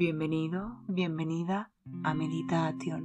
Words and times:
Bienvenido, 0.00 0.80
bienvenida 0.88 1.72
a 2.04 2.14
Meditación. 2.14 3.04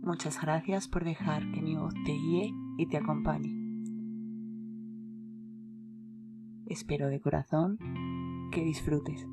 Muchas 0.00 0.40
gracias 0.40 0.86
por 0.86 1.02
dejar 1.02 1.50
que 1.50 1.60
mi 1.60 1.74
voz 1.74 1.92
te 2.06 2.12
guíe 2.12 2.54
y 2.78 2.86
te 2.86 2.96
acompañe. 2.96 3.50
Espero 6.66 7.08
de 7.08 7.20
corazón 7.20 7.76
que 8.52 8.62
disfrutes. 8.62 9.26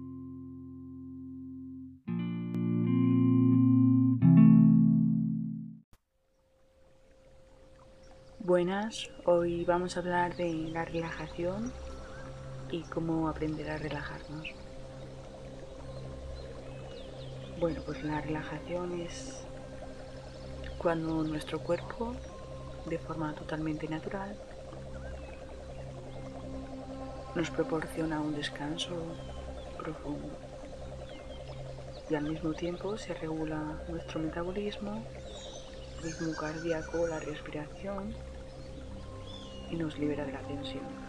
Buenas, 8.39 9.12
hoy 9.26 9.64
vamos 9.64 9.96
a 9.96 10.00
hablar 10.00 10.36
de 10.36 10.71
la 10.71 10.86
relajación 10.86 11.71
y 12.71 12.82
cómo 12.82 13.28
aprender 13.28 13.69
a 13.69 13.78
relajarnos. 13.78 14.68
Bueno, 17.59 17.81
pues 17.86 18.01
la 18.05 18.21
relajación 18.21 19.01
es 19.01 19.43
cuando 20.77 21.25
nuestro 21.25 21.59
cuerpo, 21.59 22.15
de 22.85 22.97
forma 22.97 23.35
totalmente 23.35 23.85
natural, 23.89 24.33
nos 27.35 27.49
proporciona 27.49 28.21
un 28.21 28.33
descanso 28.33 28.95
profundo 29.77 30.29
y 32.09 32.16
al 32.16 32.30
mismo 32.30 32.53
tiempo 32.53 32.97
se 32.97 33.13
regula 33.13 33.83
nuestro 33.89 34.21
metabolismo, 34.21 35.03
ritmo 36.02 36.33
cardíaco, 36.39 37.07
la 37.07 37.19
respiración 37.19 38.16
y 39.69 39.75
nos 39.75 39.99
libera 39.99 40.23
de 40.23 40.31
la 40.31 40.41
tensión. 40.44 41.08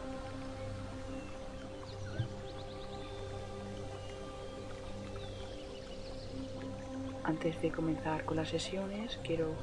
Antes 7.30 7.62
de 7.62 7.70
comenzar 7.70 8.24
con 8.24 8.38
las 8.38 8.48
sesiones, 8.48 9.20
quiero 9.22 9.54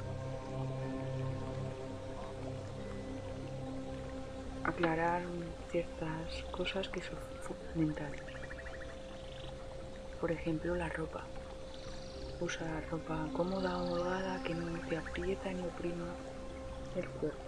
aclarar 4.64 5.20
ciertas 5.70 6.44
cosas 6.50 6.88
que 6.88 7.02
son 7.02 7.18
fundamentales. 7.42 8.22
Por 10.18 10.32
ejemplo, 10.32 10.74
la 10.76 10.88
ropa. 10.88 11.24
Usa 12.40 12.80
ropa 12.90 13.28
cómoda 13.34 13.76
holgada 13.82 14.42
que 14.44 14.54
no 14.54 14.80
te 14.88 14.96
aprieta 14.96 15.52
ni 15.52 15.60
oprima 15.60 16.06
el 16.96 17.06
cuerpo. 17.06 17.38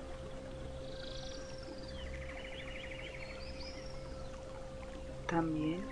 También 5.26 5.82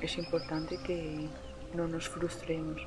es 0.00 0.16
importante 0.16 0.78
que 0.86 1.28
no 1.74 1.88
nos 1.88 2.08
frustremos. 2.08 2.80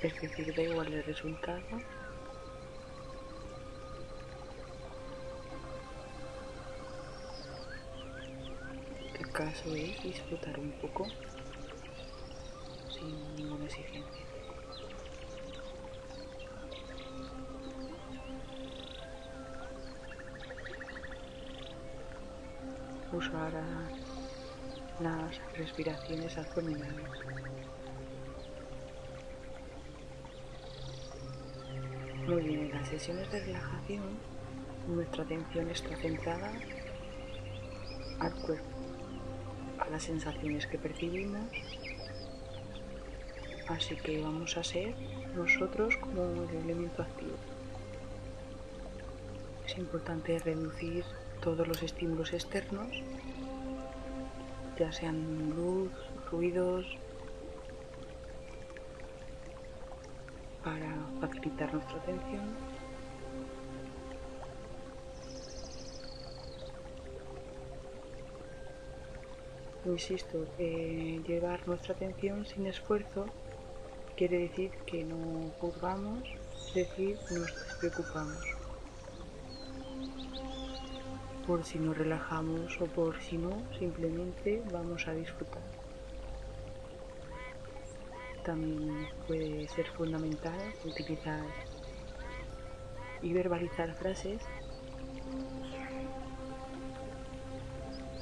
Es 0.00 0.20
decir, 0.20 0.54
da 0.54 0.62
igual 0.62 0.92
el 0.92 1.02
resultado. 1.02 1.60
El 9.18 9.32
caso 9.32 9.74
es 9.74 10.02
disfrutar 10.04 10.58
un 10.60 10.70
poco 10.80 11.06
sin 12.92 13.36
ninguna 13.36 13.64
exigencia. 13.64 14.24
Usar 23.10 23.56
a 23.56 23.87
las 25.00 25.40
respiraciones 25.56 26.36
abdominales. 26.36 27.06
Muy 32.26 32.42
bien, 32.42 32.60
en 32.60 32.72
las 32.72 32.88
sesiones 32.88 33.30
de 33.30 33.40
relajación 33.40 34.18
nuestra 34.88 35.22
atención 35.22 35.70
está 35.70 35.96
centrada 35.96 36.50
al 38.18 38.34
cuerpo, 38.34 38.66
a 39.78 39.88
las 39.88 40.02
sensaciones 40.02 40.66
que 40.66 40.78
percibimos, 40.78 41.48
así 43.68 43.96
que 43.96 44.20
vamos 44.20 44.56
a 44.56 44.64
ser 44.64 44.94
nosotros 45.36 45.96
como 45.98 46.42
el 46.42 46.56
elemento 46.56 47.02
activo. 47.02 47.36
Es 49.64 49.78
importante 49.78 50.38
reducir 50.40 51.04
todos 51.40 51.68
los 51.68 51.82
estímulos 51.82 52.32
externos 52.32 52.88
ya 54.78 54.92
sean 54.92 55.50
luz, 55.56 55.90
ruidos, 56.30 56.86
para 60.62 60.94
facilitar 61.20 61.72
nuestra 61.72 61.96
atención. 61.98 62.44
Insisto, 69.84 70.44
llevar 70.58 71.66
nuestra 71.66 71.94
atención 71.94 72.44
sin 72.44 72.66
esfuerzo 72.66 73.26
quiere 74.16 74.38
decir 74.38 74.70
que 74.86 75.02
no 75.04 75.50
juzgamos, 75.60 76.22
es 76.68 76.74
decir, 76.74 77.16
nos 77.30 77.46
despreocupamos 77.46 78.57
por 81.48 81.64
si 81.64 81.78
nos 81.78 81.96
relajamos 81.96 82.78
o 82.78 82.84
por 82.84 83.18
si 83.22 83.38
no, 83.38 83.50
simplemente 83.78 84.62
vamos 84.70 85.08
a 85.08 85.14
disfrutar. 85.14 85.62
También 88.44 89.08
puede 89.26 89.66
ser 89.68 89.86
fundamental 89.92 90.60
utilizar 90.84 91.46
y 93.22 93.32
verbalizar 93.32 93.94
frases 93.94 94.42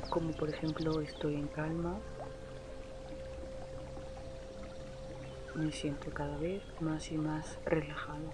como 0.08 0.30
por 0.30 0.48
ejemplo 0.48 1.00
estoy 1.00 1.34
en 1.34 1.48
calma, 1.48 1.98
me 5.56 5.72
siento 5.72 6.10
cada 6.10 6.38
vez 6.38 6.62
más 6.80 7.10
y 7.10 7.18
más 7.18 7.58
relajado. 7.64 8.30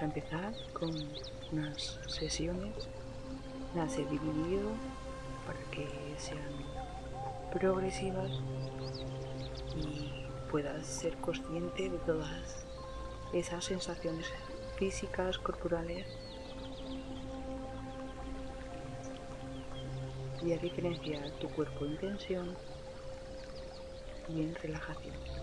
A 0.00 0.04
empezar 0.04 0.54
con 0.72 0.90
unas 1.52 2.00
sesiones. 2.06 2.88
Las 3.74 3.96
he 3.98 4.04
dividido 4.06 4.70
para 5.46 5.60
que 5.70 5.86
sean 6.16 6.40
progresivas 7.52 8.30
y 9.76 10.26
puedas 10.50 10.86
ser 10.86 11.16
consciente 11.18 11.90
de 11.90 11.98
todas 11.98 12.64
esas 13.32 13.64
sensaciones 13.64 14.26
físicas, 14.76 15.38
corporales 15.38 16.06
y 20.42 20.52
a 20.52 20.58
diferenciar 20.58 21.30
tu 21.32 21.48
cuerpo 21.50 21.84
en 21.84 21.98
tensión 21.98 22.56
y 24.28 24.42
en 24.42 24.54
relajación. 24.54 25.39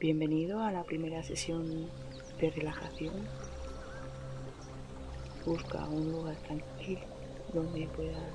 Bienvenido 0.00 0.62
a 0.62 0.72
la 0.72 0.82
primera 0.82 1.22
sesión 1.22 1.90
de 2.40 2.50
relajación. 2.50 3.12
Busca 5.44 5.84
un 5.84 6.10
lugar 6.10 6.36
tranquilo 6.36 7.02
donde 7.52 7.86
puedas 7.88 8.32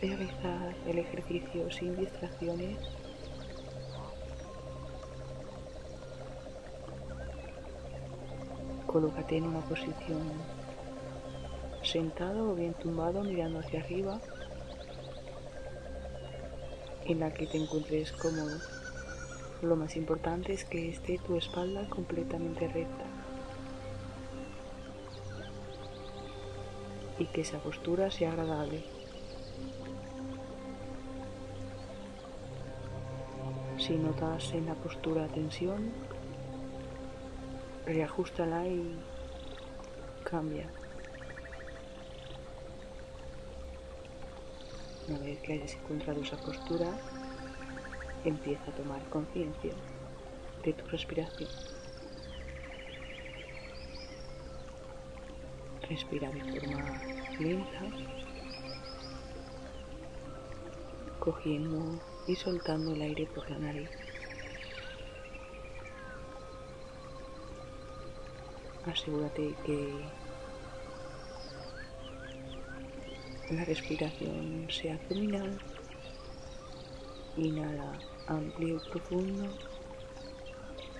realizar 0.00 0.76
el 0.86 1.00
ejercicio 1.00 1.68
sin 1.72 1.96
distracciones. 1.96 2.78
Colócate 8.86 9.38
en 9.38 9.44
una 9.44 9.60
posición 9.62 10.22
sentado 11.82 12.52
o 12.52 12.54
bien 12.54 12.74
tumbado 12.74 13.24
mirando 13.24 13.58
hacia 13.58 13.80
arriba 13.80 14.20
en 17.06 17.18
la 17.18 17.34
que 17.34 17.48
te 17.48 17.56
encuentres 17.56 18.12
cómodo. 18.12 18.77
Lo 19.60 19.74
más 19.74 19.96
importante 19.96 20.52
es 20.52 20.64
que 20.64 20.88
esté 20.88 21.18
tu 21.18 21.36
espalda 21.36 21.88
completamente 21.88 22.68
recta 22.68 23.04
y 27.18 27.26
que 27.26 27.40
esa 27.40 27.58
postura 27.58 28.08
sea 28.10 28.30
agradable. 28.30 28.84
Si 33.78 33.96
notas 33.96 34.52
en 34.52 34.66
la 34.66 34.74
postura 34.74 35.26
tensión, 35.26 35.92
reajustala 37.84 38.66
y 38.68 38.96
cambia. 40.22 40.68
Una 45.08 45.18
vez 45.18 45.40
que 45.40 45.54
hayas 45.54 45.74
encontrado 45.74 46.20
esa 46.20 46.36
postura, 46.36 46.86
empieza 48.28 48.70
a 48.70 48.74
tomar 48.74 49.02
conciencia 49.08 49.74
de 50.64 50.72
tu 50.72 50.86
respiración. 50.88 51.50
Respira 55.88 56.30
de 56.30 56.60
forma 56.60 57.02
lenta, 57.40 57.80
cogiendo 61.18 61.98
y 62.26 62.36
soltando 62.36 62.92
el 62.92 63.02
aire 63.02 63.26
por 63.34 63.50
la 63.50 63.58
nariz. 63.58 63.90
Asegúrate 68.84 69.54
que 69.64 69.94
la 73.50 73.64
respiración 73.64 74.66
sea 74.70 74.94
abdominal. 74.94 75.58
Inhala 77.36 77.98
amplio 78.28 78.76
y 78.76 78.90
profundo 78.90 79.48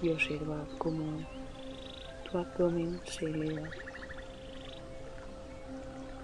y 0.00 0.10
observa 0.10 0.66
cómo 0.78 1.26
tu 2.24 2.38
abdomen 2.38 3.00
se 3.04 3.26
eleva. 3.26 3.68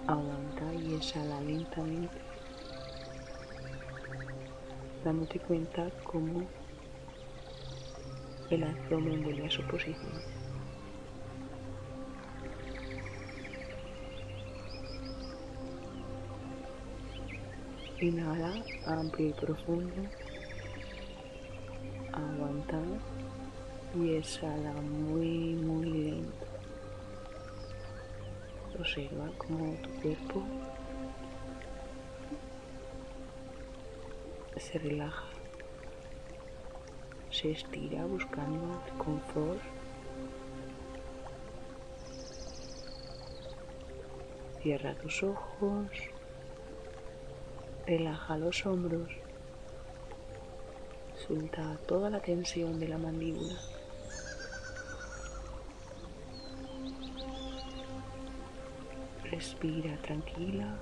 Aguanta 0.07 0.73
y 0.73 0.95
exhala 0.95 1.41
lentamente, 1.41 2.17
dándote 5.03 5.39
cuenta 5.39 5.89
cómo 6.03 6.47
el 8.49 8.63
abdomen 8.63 9.23
vuelve 9.23 9.45
a 9.45 9.51
su 9.51 9.61
posición. 9.63 10.35
Inhala 18.01 18.63
amplio 18.85 19.29
y 19.29 19.33
profundo. 19.33 20.03
Aguanta 22.15 22.79
y 23.93 24.15
exhala 24.15 24.71
muy, 24.73 25.55
muy 25.55 25.85
lento. 25.85 26.45
Observa 28.79 29.29
cómo 29.37 29.75
tu 29.81 29.89
cuerpo 30.01 30.43
se 34.57 34.79
relaja, 34.79 35.27
se 37.29 37.51
estira 37.51 38.05
buscando 38.05 38.81
confort. 38.97 39.61
Cierra 44.61 44.95
tus 44.95 45.21
ojos, 45.21 45.87
relaja 47.85 48.37
los 48.37 48.65
hombros, 48.65 49.24
suelta 51.27 51.77
toda 51.87 52.09
la 52.09 52.19
tensión 52.19 52.79
de 52.79 52.87
la 52.87 52.97
mandíbula. 52.97 53.55
Respira 59.23 59.97
tranquila 60.03 60.77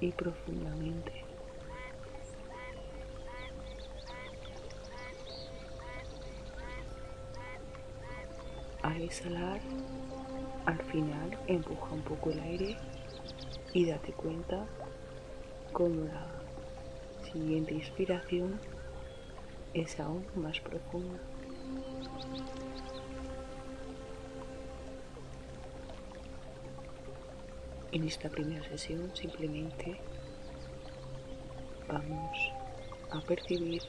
y 0.00 0.10
profundamente. 0.12 1.24
Al 8.82 9.02
exhalar, 9.02 9.60
al 10.64 10.82
final 10.84 11.38
empuja 11.46 11.92
un 11.92 12.02
poco 12.02 12.30
el 12.30 12.40
aire 12.40 12.76
y 13.74 13.84
date 13.84 14.12
cuenta 14.12 14.64
cómo 15.72 16.06
la 16.06 16.26
siguiente 17.30 17.74
inspiración 17.74 18.58
es 19.74 20.00
aún 20.00 20.24
más 20.34 20.58
profunda. 20.60 21.20
En 27.92 28.04
esta 28.04 28.28
primera 28.28 28.62
sesión 28.68 29.10
simplemente 29.14 30.00
vamos 31.88 32.38
a 33.10 33.20
percibir 33.20 33.82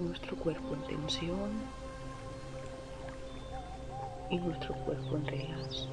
nuestro 0.00 0.36
cuerpo 0.36 0.74
en 0.74 0.82
tensión 0.96 1.50
y 4.30 4.38
nuestro 4.38 4.74
cuerpo 4.84 5.16
en 5.16 5.26
relax. 5.26 5.88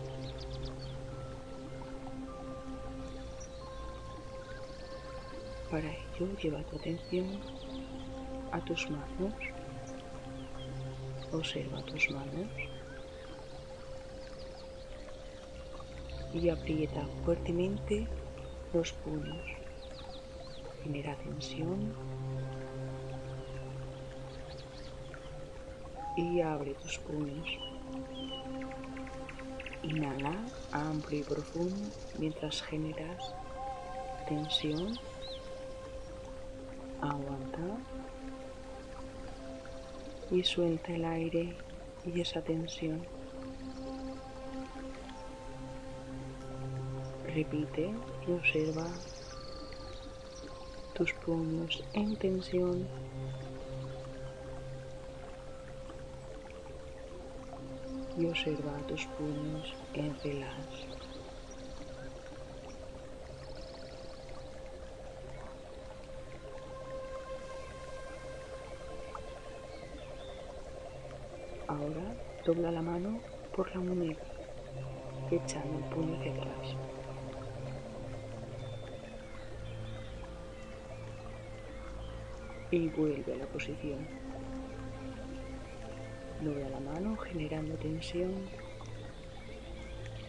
Para 5.69 5.91
ello 5.91 6.38
lleva 6.41 6.63
tu 6.63 6.77
atención 6.77 7.39
a 8.51 8.59
tus 8.61 8.89
manos. 8.89 9.33
Observa 11.31 11.81
tus 11.83 12.09
manos 12.11 12.47
y 16.33 16.49
aprieta 16.49 17.05
fuertemente 17.23 18.07
los 18.73 18.91
puños. 18.94 19.45
Genera 20.83 21.15
tensión 21.17 21.94
y 26.15 26.41
abre 26.41 26.73
tus 26.75 26.97
puños. 27.00 27.47
Inhala 29.83 30.33
amplio 30.71 31.19
y 31.19 31.23
profundo 31.23 31.89
mientras 32.17 32.61
generas 32.61 33.33
tensión. 34.27 34.97
Aguanta 37.01 37.77
y 40.31 40.44
suelta 40.44 40.94
el 40.94 41.06
aire 41.06 41.56
y 42.06 42.21
esa 42.21 42.41
tensión. 42.41 43.06
Repite 47.25 47.94
y 48.27 48.31
observa 48.31 48.88
tus 50.94 51.13
puños 51.13 51.83
en 51.94 52.15
tensión. 52.18 52.88
Y 58.17 58.25
observa 58.25 58.75
tus 58.88 59.05
puños 59.05 59.75
en 59.93 60.19
relax. 60.24 60.97
Dobla 72.48 72.72
la 72.72 72.82
mano 72.82 73.20
por 73.54 73.70
la 73.75 73.82
muñeca, 73.82 74.24
echando 75.30 75.80
el 75.80 75.84
puño 75.94 76.18
hacia 76.18 76.32
atrás. 76.32 76.77
y 82.70 82.89
vuelve 82.89 83.34
a 83.34 83.38
la 83.38 83.46
posición. 83.48 84.08
Dobla 86.42 86.70
la 86.70 86.80
mano 86.80 87.18
generando 87.18 87.75
tensión 87.75 88.34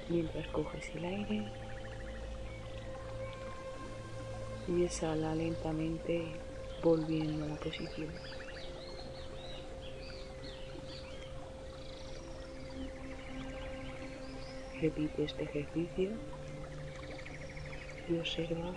mientras 0.08 0.46
coges 0.48 0.88
el 0.94 1.04
aire 1.04 1.52
y 4.68 4.84
exhala 4.84 5.34
lentamente 5.34 6.26
volviendo 6.82 7.44
a 7.44 7.48
la 7.48 7.56
posición. 7.56 8.12
Repite 14.80 15.24
este 15.24 15.42
ejercicio 15.42 16.10
y 18.08 18.16
observa 18.16 18.72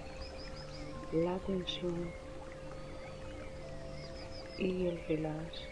la 1.13 1.37
tensión 1.39 2.09
y 4.57 4.87
el 4.87 4.99
relax. 5.07 5.67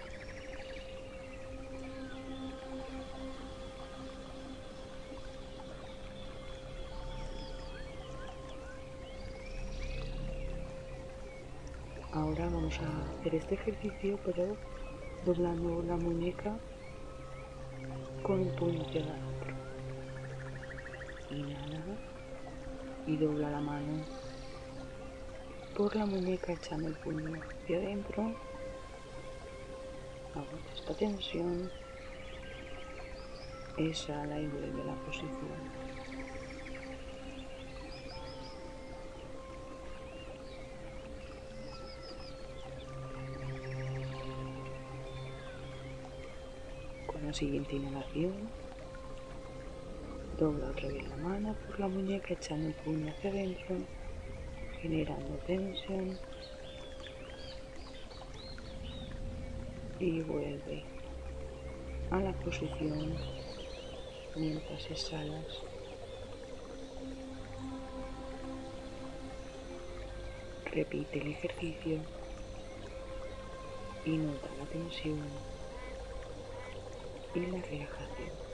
Ahora 12.11 12.45
vamos 12.45 12.79
a 12.79 13.19
hacer 13.19 13.33
este 13.33 13.55
ejercicio 13.55 14.19
pero 14.23 14.55
doblando 15.25 15.81
la 15.81 15.97
muñeca 15.97 16.55
con 18.21 18.41
el 18.41 18.49
puño 18.49 18.83
y 23.09 23.17
dobla 23.17 23.49
la 23.49 23.59
mano 23.59 24.05
por 25.75 25.95
la 25.95 26.05
muñeca 26.05 26.53
echando 26.53 26.87
el 26.87 26.95
puño 26.95 27.41
hacia 27.41 27.77
adentro 27.77 28.35
Aguanta 30.35 30.71
esta 30.75 30.93
tensión. 30.93 31.71
Exhala 33.77 34.39
y 34.39 34.47
vuelve 34.47 34.81
a 34.81 34.85
la 34.85 34.95
posición. 35.05 35.29
Con 47.07 47.25
la 47.25 47.33
siguiente 47.33 47.75
inhalación, 47.75 48.49
dobla 50.39 50.69
otra 50.69 50.87
vez 50.87 51.05
la 51.09 51.17
mano 51.17 51.53
por 51.67 51.79
la 51.81 51.87
muñeca 51.89 52.33
echando 52.33 52.69
el 52.69 52.73
puño 52.75 53.11
hacia 53.11 53.29
adentro, 53.29 53.75
generando 54.81 55.35
tensión 55.45 56.17
y 59.99 60.21
vuelve 60.21 60.85
a 62.11 62.19
la 62.19 62.31
posición 62.31 63.17
mientras 64.37 64.89
exhalas. 64.89 65.45
Repite 70.71 71.19
el 71.19 71.27
ejercicio 71.27 71.99
y 74.05 74.11
nota 74.11 74.47
la 74.57 74.65
tensión 74.67 75.19
y 77.35 77.39
la 77.41 77.61
relajación. 77.61 78.49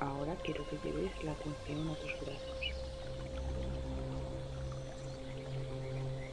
Ahora 0.00 0.29
quiero 0.44 0.66
que 0.68 0.78
lleves 0.84 1.12
la 1.24 1.32
atención 1.32 1.88
a 1.88 1.94
tus 1.96 2.12
brazos. 2.20 2.72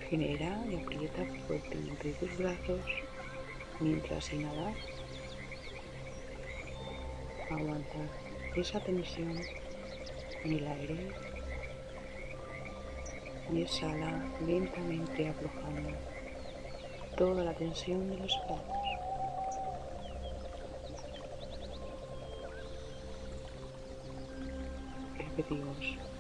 Genera 0.09 0.63
y 0.69 0.75
aprieta 0.75 1.25
fuertemente 1.47 2.13
tus 2.13 2.37
brazos 2.37 2.81
mientras 3.79 4.31
inhalas. 4.33 4.75
Aguanta 7.49 7.97
esa 8.55 8.79
tensión 8.79 9.39
en 10.43 10.53
el 10.53 10.67
aire 10.67 11.11
y 13.51 13.61
exhala 13.61 14.25
lentamente 14.45 15.29
aflojando 15.29 15.89
toda 17.15 17.43
la 17.43 17.53
tensión 17.53 18.09
de 18.09 18.17
los 18.17 18.33
brazos. 18.47 18.76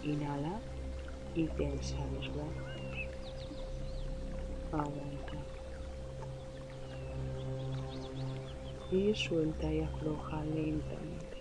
Inhala 0.03 0.59
y 1.33 1.47
tensa 1.47 1.97
los 2.13 2.31
brazos. 2.33 3.07
Aguanta. 4.71 5.33
Y 8.91 9.15
suelta 9.15 9.73
y 9.73 9.81
afloja 9.81 10.43
lentamente. 10.45 11.37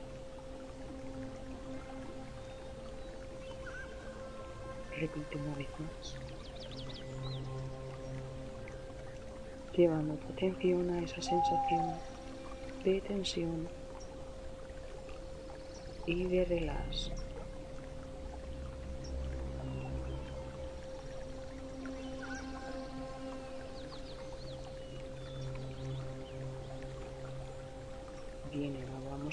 Repite 4.96 5.36
una 5.36 5.54
vez 5.56 5.68
más. 5.78 6.16
Llevando 9.76 10.14
tu 10.14 10.32
atención 10.32 10.90
a 10.90 11.02
esa 11.02 11.20
sensación 11.20 11.94
de 12.82 13.00
tensión 13.02 13.68
y 16.06 16.24
de 16.24 16.44
relax. 16.46 17.12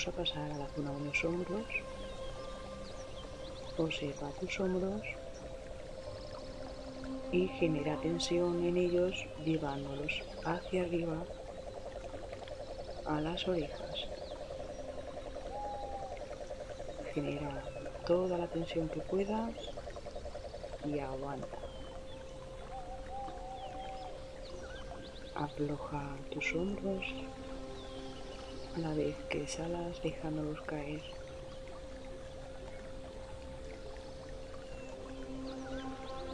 Vamos 0.06 0.20
a 0.20 0.24
pasar 0.24 0.52
a 0.52 0.58
la 0.58 0.68
zona 0.70 0.92
de 0.92 1.06
los 1.06 1.24
hombros. 1.24 1.66
Observa 3.78 4.32
tus 4.40 4.60
hombros 4.60 5.02
y 7.32 7.48
genera 7.48 8.00
tensión 8.02 8.66
en 8.66 8.78
ellos 8.78 9.16
llevándolos 9.46 10.22
hacia 10.44 10.82
arriba 10.82 11.24
a 13.06 13.22
las 13.22 13.48
orejas. 13.48 14.08
Genera 17.14 17.64
toda 18.06 18.38
la 18.38 18.48
tensión 18.48 18.90
que 18.90 19.00
puedas 19.00 19.54
y 20.86 21.00
aguanta. 21.00 21.60
Afloja 25.36 26.18
tus 26.32 26.54
hombros 26.56 27.06
a 28.76 28.80
la 28.80 28.94
vez 28.94 29.16
que 29.30 29.44
exhalas 29.44 30.02
dejándolos 30.02 30.60
caer. 30.62 31.02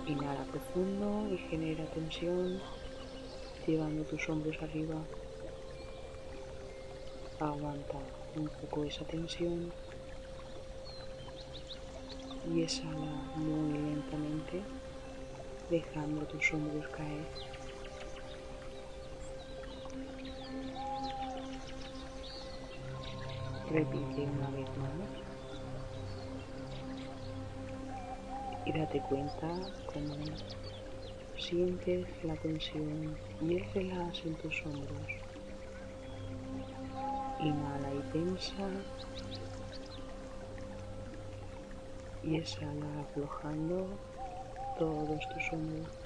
Inhala 0.08 0.44
profundo 0.46 1.28
y 1.34 1.38
genera 1.38 1.86
tensión, 1.86 2.62
llevando 3.68 4.04
tus 4.06 4.30
hombros 4.30 4.62
arriba. 4.62 4.96
Aguanta 7.40 8.00
un 8.36 8.48
poco 8.48 8.86
esa 8.86 9.06
tensión 9.06 9.72
y 12.54 12.62
exhala 12.64 13.12
muy 13.36 13.78
lentamente, 13.78 14.62
dejando 15.70 16.26
tus 16.26 16.54
hombros 16.54 16.88
caer. 16.90 17.26
Repite 23.72 24.24
una 24.24 24.50
vez 24.50 24.68
más. 24.78 25.10
Y 28.66 28.72
date 28.72 29.00
cuenta 29.02 29.48
cómo 29.94 30.16
sientes 31.38 32.08
la 32.24 32.36
tensión 32.38 33.16
y 33.42 33.58
el 33.58 33.92
en 33.92 34.36
tus 34.38 34.66
hombros. 34.66 35.08
Inhala 37.40 37.94
y 37.94 38.12
tensa. 38.12 38.68
Y 42.24 42.38
exhala 42.38 43.02
aflojando 43.02 43.88
todos 44.80 45.30
tus 45.30 45.54
hombros. 45.54 45.99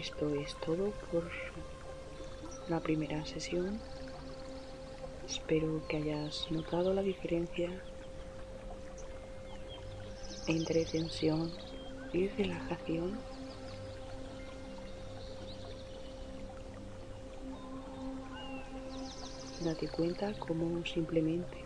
Esto 0.00 0.30
es 0.30 0.56
todo 0.64 0.92
por 1.12 1.30
la 2.70 2.80
primera 2.80 3.22
sesión. 3.26 3.78
Espero 5.28 5.86
que 5.88 5.98
hayas 5.98 6.50
notado 6.50 6.94
la 6.94 7.02
diferencia 7.02 7.68
entre 10.46 10.86
tensión 10.86 11.52
y 12.14 12.28
relajación. 12.28 13.18
Date 19.62 19.86
cuenta 19.88 20.32
cómo 20.38 20.82
simplemente 20.86 21.58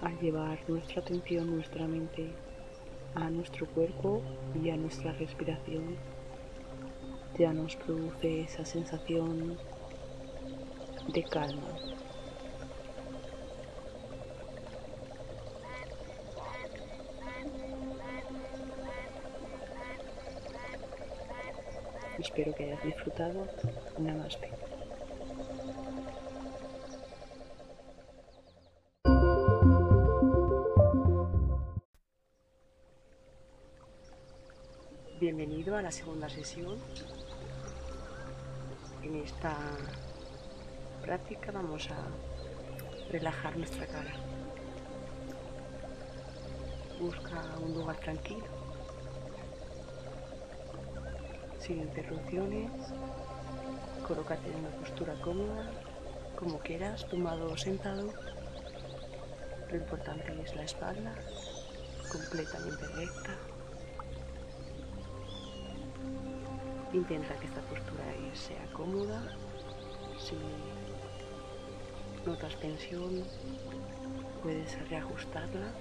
al 0.00 0.18
llevar 0.18 0.58
nuestra 0.66 1.02
atención, 1.02 1.54
nuestra 1.54 1.86
mente 1.86 2.30
a 3.14 3.28
nuestro 3.28 3.66
cuerpo 3.66 4.22
y 4.62 4.70
a 4.70 4.78
nuestra 4.78 5.12
respiración, 5.12 5.98
ya 7.38 7.52
nos 7.52 7.74
produce 7.76 8.42
esa 8.42 8.64
sensación 8.64 9.58
de 11.08 11.22
calma. 11.24 11.68
Espero 22.18 22.54
que 22.54 22.64
hayas 22.64 22.82
disfrutado. 22.84 23.46
Namaste. 23.98 24.48
Bienvenido 35.20 35.76
a 35.76 35.82
la 35.82 35.90
segunda 35.90 36.28
sesión. 36.28 36.78
Esta 39.24 39.56
práctica 41.00 41.50
vamos 41.50 41.88
a 41.90 43.10
relajar 43.10 43.56
nuestra 43.56 43.86
cara. 43.86 44.12
Busca 47.00 47.42
un 47.58 47.72
lugar 47.72 47.96
tranquilo, 48.00 48.44
sin 51.58 51.78
interrupciones. 51.80 52.70
Colócate 54.06 54.50
en 54.50 54.56
una 54.56 54.70
postura 54.76 55.14
cómoda, 55.22 55.70
como 56.36 56.58
quieras, 56.58 57.06
tumbado 57.08 57.50
o 57.50 57.56
sentado. 57.56 58.12
Lo 59.70 59.76
importante 59.76 60.38
es 60.42 60.54
la 60.54 60.64
espalda, 60.64 61.14
completamente 62.12 62.86
recta. 62.88 63.53
Intenta 66.94 67.34
que 67.40 67.48
esta 67.48 67.60
postura 67.62 68.04
sea 68.34 68.64
cómoda. 68.72 69.20
Si 70.16 70.36
notas 72.24 72.54
tensión, 72.60 73.24
puedes 74.40 74.88
reajustarla. 74.88 75.72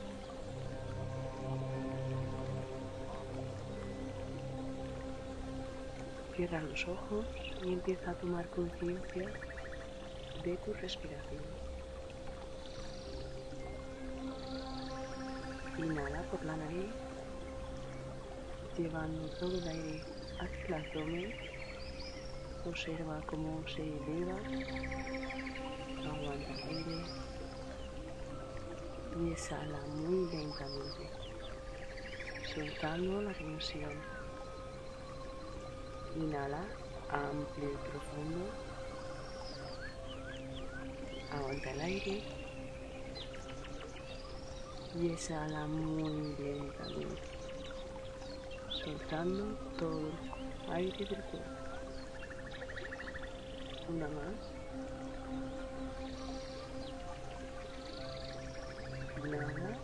Cierra 6.35 6.63
los 6.63 6.87
ojos 6.87 7.27
y 7.63 7.73
empieza 7.73 8.09
a 8.09 8.15
tomar 8.15 8.47
conciencia 8.47 9.29
de 10.43 10.57
tu 10.57 10.73
respiración. 10.73 11.43
Inhala 15.77 16.23
por 16.31 16.43
la 16.43 16.57
nariz, 16.57 16.89
llevando 18.75 19.27
todo 19.39 19.59
el 19.59 19.67
aire 19.67 20.12
el 20.67 20.73
abdomen. 20.73 21.33
Observa 22.65 23.21
cómo 23.27 23.61
se 23.67 23.81
eleva, 23.81 24.37
aguanta 26.05 26.53
el 26.53 26.77
aire 26.77 27.03
y 29.19 29.31
exhala 29.31 29.81
muy 29.87 30.31
lentamente, 30.31 31.09
soltando 32.53 33.21
la 33.21 33.33
tensión. 33.33 33.91
Inhala 36.15 36.65
amplio 37.09 37.69
y 37.71 37.89
profundo. 37.89 38.45
Aguanta 41.31 41.71
el 41.71 41.81
aire 41.81 42.23
y 44.95 45.09
exhala 45.09 45.67
muy 45.67 46.35
lentamente, 46.37 47.21
soltando 48.83 49.55
todo 49.77 49.99
el 49.99 50.32
aire 50.71 51.05
del 51.05 51.07
cuerpo. 51.07 51.49
Una 53.89 54.07
más. 54.07 54.53
Inhala, 59.23 59.77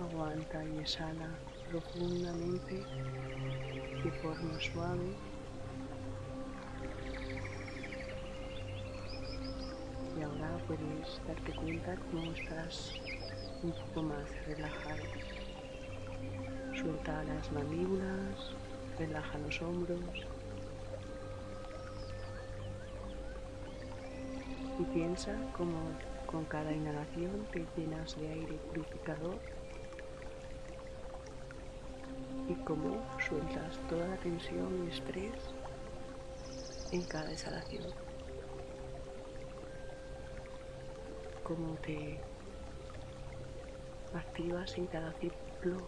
aguanta 0.00 0.64
y 0.64 0.78
exhala 0.78 1.28
profundamente 1.70 2.84
de 4.04 4.10
forma 4.22 4.60
suave. 4.60 5.14
Y 10.16 10.22
ahora 10.22 10.58
puedes 10.66 11.20
darte 11.26 11.52
cuenta 11.52 11.96
cómo 12.10 12.32
estás 12.32 12.94
un 13.62 13.72
poco 13.72 14.02
más 14.02 14.46
relajado. 14.46 15.02
Suelta 16.74 17.24
las 17.24 17.50
mandíbulas, 17.52 18.54
relaja 18.98 19.38
los 19.38 19.60
hombros. 19.62 20.00
Y 24.78 24.84
piensa 24.94 25.36
cómo 25.56 25.78
con 26.26 26.44
cada 26.46 26.72
inhalación 26.72 27.46
te 27.52 27.64
llenas 27.76 28.16
de 28.16 28.28
aire 28.28 28.58
purificador 28.72 29.38
y 32.48 32.54
cómo 32.64 33.00
sueltas 33.20 33.78
toda 33.88 34.06
la 34.08 34.16
tensión 34.16 34.84
y 34.84 34.92
estrés 34.92 35.32
en 36.92 37.02
cada 37.02 37.30
exhalación. 37.32 37.84
Cómo 41.44 41.74
te 41.76 42.20
activas 44.12 44.76
en 44.76 44.86
cada 44.86 45.12
ciclo 45.14 45.86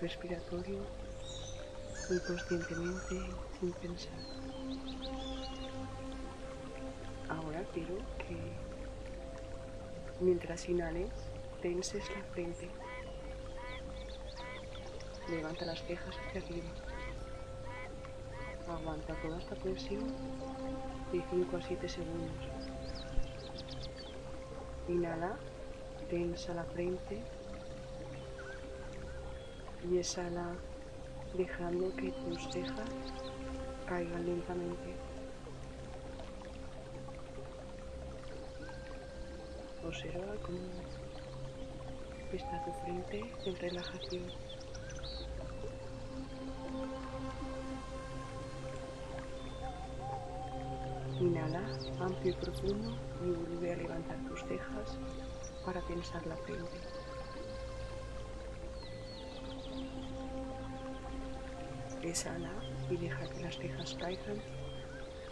respiratorio 0.00 0.80
inconscientemente 2.14 3.20
sin 3.58 3.72
pensar. 3.72 4.18
Ahora 7.28 7.62
quiero 7.72 7.96
que 8.18 8.36
mientras 10.20 10.68
inhales 10.68 11.10
tenses 11.62 12.04
la 12.10 12.22
frente 12.32 12.68
Levanta 15.30 15.64
las 15.64 15.80
cejas 15.84 16.16
hacia 16.26 16.40
arriba. 16.40 16.70
Aguanta 18.68 19.14
toda 19.22 19.38
esta 19.38 19.54
tensión 19.54 20.04
de 21.12 21.22
5 21.30 21.56
a 21.56 21.62
7 21.62 21.88
segundos. 21.88 22.48
Inhala, 24.88 25.36
tensa 26.08 26.52
la 26.52 26.64
frente 26.64 27.22
y 29.88 29.98
exhala 29.98 30.56
dejando 31.34 31.94
que 31.96 32.10
tus 32.12 32.50
cejas 32.50 32.90
caigan 33.86 34.26
lentamente. 34.26 34.94
Observa 39.84 40.34
cómo 40.42 40.58
está 42.32 42.64
tu 42.64 42.72
frente 42.84 43.20
en 43.44 43.56
relajación. 43.56 44.24
Inhala 51.20 51.62
amplio 52.00 52.32
y 52.32 52.36
profundo 52.36 52.96
y 53.22 53.30
vuelve 53.30 53.72
a 53.72 53.76
levantar 53.76 54.16
tus 54.28 54.40
cejas 54.44 54.98
para 55.64 55.80
tensar 55.82 56.26
la 56.26 56.36
frente. 56.36 56.99
Exhala 62.10 62.50
y 62.90 62.96
deja 62.96 63.24
que 63.28 63.40
las 63.40 63.56
cejas 63.56 63.94
caigan 63.94 64.42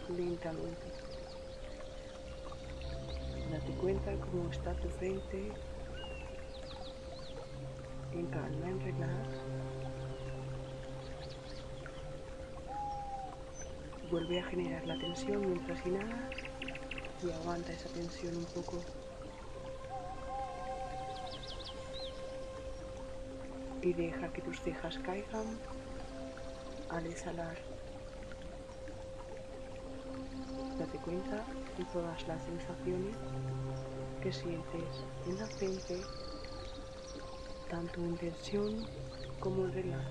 lentamente. 0.07 0.87
Date 3.51 3.71
cuenta 3.81 4.13
cómo 4.13 4.49
está 4.49 4.73
tu 4.75 4.87
frente 4.87 5.51
en 8.13 8.25
calma, 8.27 8.69
en 8.69 8.79
relax. 8.79 9.27
Vuelve 14.09 14.39
a 14.39 14.43
generar 14.45 14.87
la 14.87 14.97
tensión 14.99 15.41
mientras 15.41 15.85
inhalas 15.85 16.31
y 17.21 17.29
aguanta 17.29 17.73
esa 17.73 17.89
tensión 17.89 18.37
un 18.37 18.45
poco. 18.45 18.81
Y 23.81 23.91
deja 23.91 24.31
que 24.31 24.41
tus 24.41 24.61
cejas 24.61 24.97
caigan 24.99 25.59
al 26.89 27.05
exhalar. 27.05 27.57
Date 30.77 30.97
cuenta 30.99 31.45
de 31.77 31.85
todas 31.93 32.27
las 32.27 32.43
sensaciones 32.43 33.15
que 34.21 34.31
sientes 34.31 35.05
en 35.27 35.37
la 35.37 35.47
frente, 35.47 36.01
tanto 37.69 38.01
en 38.01 38.17
tensión 38.17 38.87
como 39.39 39.65
en 39.65 39.73
relax. 39.73 40.07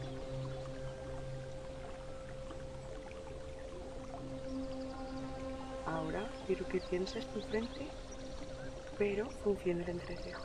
Ahora 5.87 6.31
quiero 6.47 6.67
que 6.69 6.81
pienses 6.81 7.27
tu 7.33 7.41
frente, 7.43 7.89
pero 8.99 9.29
funcione 9.43 9.83
el 9.83 9.91
entrecejo. 9.91 10.45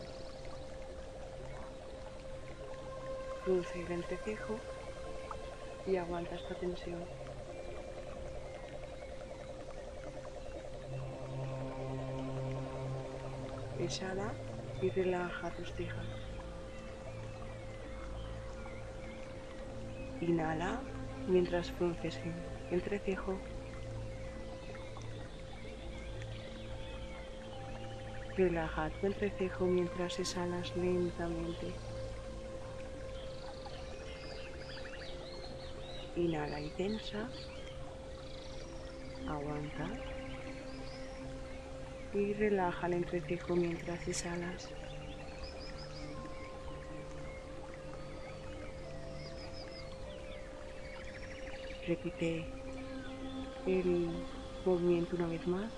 El 3.45 3.91
entrecejo 3.91 4.57
y 5.85 5.95
aguanta 5.97 6.35
esta 6.35 6.55
tensión. 6.55 7.03
Exhala 13.79 14.31
y 14.81 14.89
relaja 14.89 15.49
tus 15.51 15.73
cejas. 15.73 16.05
Inhala 20.21 20.79
mientras 21.27 21.71
frunces 21.71 22.17
el 22.17 22.33
entrecejo. 22.71 23.37
Relaja 28.37 28.89
tu 28.89 29.07
entrecejo 29.07 29.65
mientras 29.65 30.17
exhalas 30.19 30.75
lentamente. 30.77 31.73
Inhala 36.15 36.61
y 36.61 36.69
tensa. 36.71 37.29
Aguanta. 39.27 39.89
Y 42.13 42.33
relaja 42.33 42.87
el 42.87 42.93
entrecejo 42.93 43.55
mientras 43.55 44.07
exhalas. 44.07 44.69
Repite 51.87 52.45
el 53.65 54.09
movimiento 54.65 55.15
una 55.15 55.27
vez 55.27 55.45
más 55.47 55.71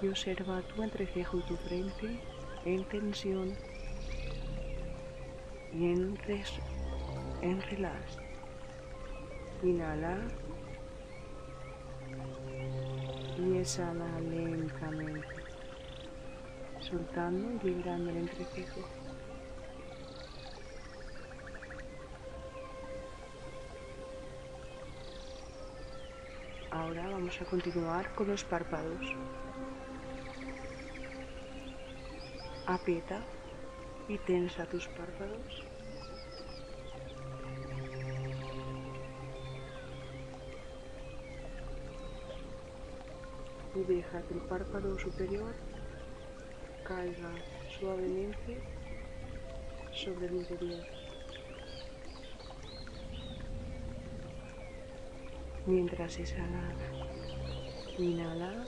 y 0.00 0.08
observa 0.08 0.62
tu 0.62 0.82
entrecejo 0.82 1.38
y 1.38 1.42
tu 1.42 1.56
frente 1.56 2.20
en 2.64 2.84
tensión 2.84 3.56
y 5.72 5.86
en, 5.86 6.16
relax. 7.70 8.27
Inhala 9.60 10.16
y 13.36 13.56
exhala 13.56 14.20
lentamente, 14.20 15.26
soltando 16.78 17.66
y 17.66 17.70
liberando 17.70 18.10
el 18.10 18.18
entrecejo. 18.18 18.80
Ahora 26.70 27.08
vamos 27.10 27.40
a 27.40 27.44
continuar 27.44 28.14
con 28.14 28.28
los 28.28 28.44
párpados. 28.44 29.00
Aprieta 32.66 33.22
y 34.08 34.18
tensa 34.18 34.66
tus 34.66 34.86
párpados. 34.88 35.67
Deja 43.88 44.20
que 44.22 44.34
el 44.34 44.40
párpado 44.40 44.98
superior 44.98 45.54
caiga 46.84 47.32
suavemente 47.80 48.60
sobre 49.94 50.26
el 50.26 50.36
interior. 50.36 50.84
Mientras 55.66 56.18
exhala, 56.18 56.74
inhala 57.98 58.66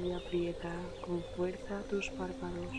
y 0.00 0.12
aprieta 0.12 0.72
con 1.04 1.22
fuerza 1.36 1.82
tus 1.90 2.08
párpados. 2.10 2.72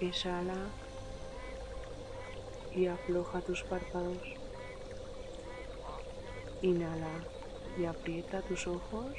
Exhala 0.00 0.70
y 2.74 2.86
afloja 2.86 3.42
tus 3.42 3.62
párpados. 3.64 4.39
Inhala 6.62 7.24
y 7.78 7.84
aprieta 7.84 8.42
tus 8.42 8.66
ojos. 8.66 9.12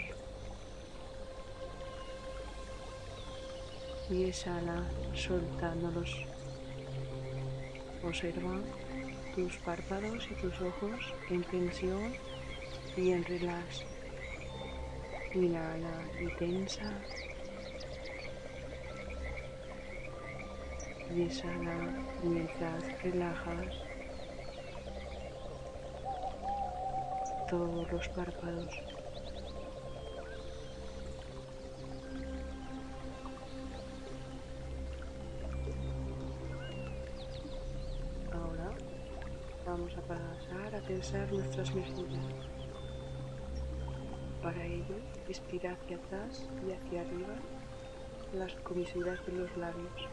Y 4.10 4.26
exhala 4.26 4.84
soltándolos 5.14 6.28
Observa 8.04 8.60
tus 9.36 9.58
párpados 9.58 10.28
y 10.32 10.34
tus 10.42 10.60
ojos 10.60 11.14
en 11.30 11.44
tensión 11.44 12.14
y 12.98 13.12
en 13.12 13.24
relax. 13.24 13.86
Inhala 15.36 16.04
y 16.20 16.28
tensa. 16.38 16.92
Y 21.16 21.22
exhala 21.24 21.78
mientras 22.24 23.04
relajas 23.04 23.91
todos 27.52 27.92
los 27.92 28.08
párpados. 28.08 28.70
vamos 39.66 39.94
a 39.98 40.02
pasar 40.02 40.76
a 40.76 40.82
tensar 40.82 41.32
nuestras 41.32 41.74
mejillas. 41.76 42.26
Para 44.42 44.66
ello, 44.66 44.96
estira 45.30 45.74
hacia 45.74 45.98
atrás 45.98 46.46
y 46.66 46.72
hacia 46.72 47.02
arriba 47.02 47.36
las 48.34 48.54
comisuras 48.64 49.26
de 49.26 49.34
los 49.34 49.58
labios. 49.58 50.10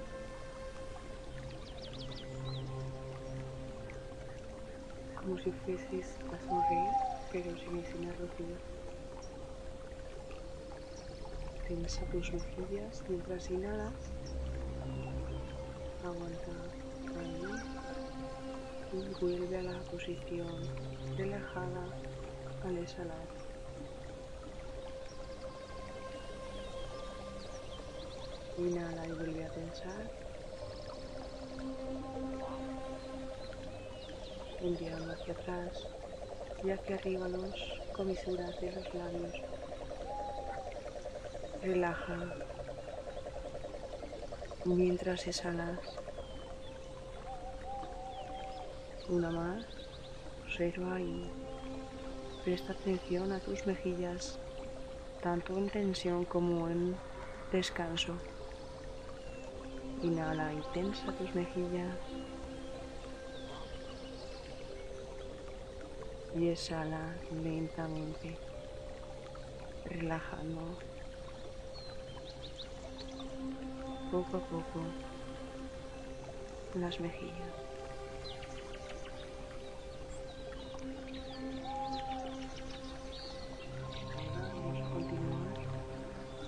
Como 5.16 5.38
si 5.38 5.51
fueses 5.51 6.18
a 6.33 6.48
sonreír, 6.48 7.07
pero 7.32 7.54
sin 7.58 7.78
enseñar 7.78 8.14
los 8.18 8.30
Tensa 11.66 12.04
tus 12.06 12.32
mejillas 12.32 13.02
mientras 13.08 13.50
inhalas. 13.50 13.92
Aguanta 16.02 16.52
ahí 17.20 17.78
y 18.92 19.20
vuelve 19.20 19.58
a 19.58 19.62
la 19.62 19.78
posición 19.90 20.62
relajada 21.18 21.84
al 22.64 22.78
exhalar. 22.78 23.28
Inhala 28.56 29.06
y 29.06 29.12
vuelve 29.12 29.44
a 29.44 29.50
pensar. 29.50 30.10
Enviando 34.62 35.12
hacia 35.12 35.34
atrás 35.34 35.97
y 36.64 36.70
hacia 36.70 36.96
arriba 36.96 37.28
los 37.28 37.54
comisuras 37.92 38.60
de 38.60 38.72
los 38.72 38.94
labios. 38.94 39.34
Relaja 41.62 42.18
mientras 44.64 45.26
exhalas. 45.26 45.78
Una 49.08 49.30
más. 49.30 49.64
Observa 50.44 51.00
y 51.00 51.30
presta 52.44 52.72
atención 52.72 53.32
a 53.32 53.38
tus 53.38 53.66
mejillas, 53.66 54.38
tanto 55.22 55.56
en 55.56 55.70
tensión 55.70 56.24
como 56.24 56.68
en 56.68 56.96
descanso. 57.52 58.14
Inhala 60.02 60.52
y 60.52 60.62
tensa 60.74 61.12
tus 61.12 61.34
mejillas. 61.34 61.94
Y 66.38 66.51
exhala 66.51 67.16
lentamente, 67.42 68.38
relajando 69.87 70.79
poco 74.12 74.37
a 74.37 74.40
poco 74.48 74.81
las 76.74 77.01
mejillas. 77.01 77.35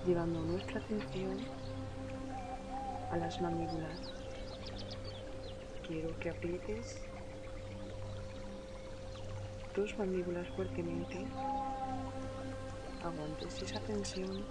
llevando 0.06 0.40
nuestra 0.40 0.80
atención 0.80 1.36
a 3.10 3.16
las 3.16 3.40
mandíbulas. 3.40 4.12
Quiero 5.86 6.18
que 6.18 6.30
aprietes 6.30 7.09
tus 9.74 9.96
mandíbulas 9.98 10.48
fuertemente, 10.48 11.26
aguantes 13.02 13.62
esa 13.62 13.80
tensión 13.80 14.44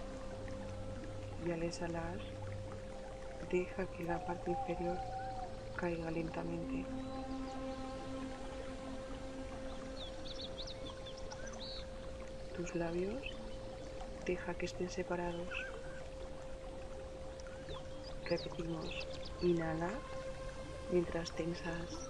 y 1.46 1.52
al 1.52 1.64
exhalar 1.64 2.18
deja 3.52 3.86
que 3.88 4.04
la 4.04 4.26
parte 4.26 4.52
inferior 4.52 4.98
caiga 5.76 6.10
lentamente. 6.12 6.86
Tus 12.56 12.76
labios 12.76 13.22
deja 14.26 14.54
que 14.54 14.66
estén 14.66 14.90
separados. 14.90 15.50
Repetimos, 18.26 19.08
inhala 19.42 19.90
mientras 20.92 21.32
tensas 21.32 22.10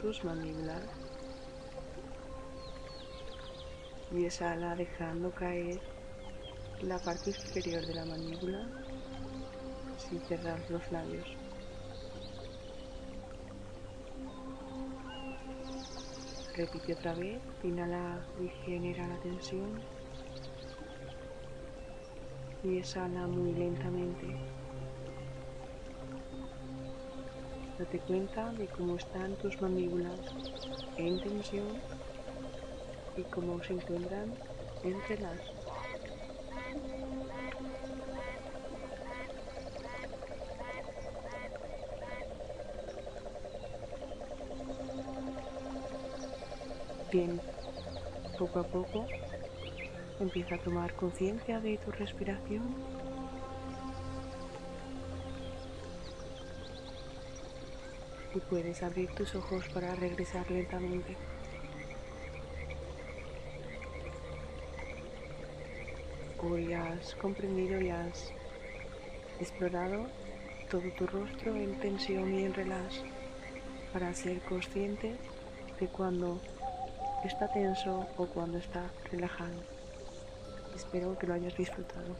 tus 0.00 0.24
mandíbulas 0.24 1.03
y 4.16 4.26
exhala 4.26 4.76
dejando 4.76 5.30
caer 5.32 5.80
la 6.82 6.98
parte 6.98 7.32
superior 7.32 7.84
de 7.84 7.94
la 7.94 8.04
mandíbula 8.04 8.68
sin 9.96 10.20
cerrar 10.20 10.60
los 10.70 10.92
labios. 10.92 11.26
Repite 16.56 16.92
otra 16.92 17.14
vez, 17.14 17.42
inhala 17.64 18.24
y 18.40 18.48
genera 18.64 19.08
la 19.08 19.16
tensión 19.18 19.80
y 22.62 22.78
exhala 22.78 23.26
muy 23.26 23.52
lentamente. 23.52 24.36
Date 27.78 27.98
cuenta 28.00 28.52
de 28.52 28.68
cómo 28.68 28.96
están 28.96 29.34
tus 29.36 29.60
mandíbulas 29.60 30.20
en 30.96 31.20
tensión 31.20 31.66
y 33.16 33.22
cómo 33.24 33.62
se 33.62 33.74
encuentran 33.74 34.34
entre 34.82 35.18
las. 35.18 35.40
Bien, 47.12 47.40
Poco 48.38 48.58
a 48.58 48.64
poco 48.64 49.06
empieza 50.18 50.56
a 50.56 50.58
tomar 50.58 50.92
conciencia 50.94 51.60
de 51.60 51.78
tu 51.78 51.92
respiración. 51.92 52.74
Y 58.34 58.40
puedes 58.40 58.82
abrir 58.82 59.14
tus 59.14 59.36
ojos 59.36 59.68
para 59.68 59.94
regresar 59.94 60.50
lentamente. 60.50 61.16
Hoy 66.64 66.72
has 66.72 67.14
comprendido 67.16 67.78
y 67.78 67.90
has 67.90 68.32
explorado 69.38 70.06
todo 70.70 70.90
tu 70.96 71.06
rostro 71.06 71.54
en 71.54 71.78
tensión 71.78 72.32
y 72.32 72.44
en 72.44 72.54
relax 72.54 73.02
para 73.92 74.14
ser 74.14 74.40
consciente 74.40 75.14
de 75.78 75.88
cuando 75.88 76.40
está 77.22 77.52
tenso 77.52 78.06
o 78.16 78.26
cuando 78.26 78.56
está 78.56 78.90
relajado. 79.12 79.60
Espero 80.74 81.18
que 81.18 81.26
lo 81.26 81.34
hayas 81.34 81.54
disfrutado. 81.54 82.16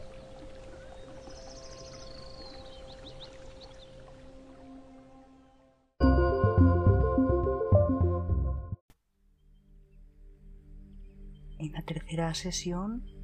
En 11.57 11.71
la 11.71 11.81
tercera 11.81 12.31
sesión, 12.35 13.14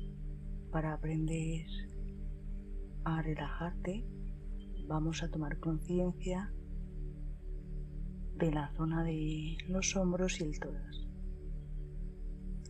para 0.72 0.94
aprender 0.94 1.66
a 3.04 3.22
relajarte, 3.22 4.06
vamos 4.88 5.22
a 5.22 5.30
tomar 5.30 5.60
conciencia 5.60 6.54
de 8.38 8.52
la 8.52 8.72
zona 8.76 9.04
de 9.04 9.58
los 9.68 9.96
hombros 9.96 10.40
y 10.40 10.46
el 10.46 10.60
tórax. 10.60 11.08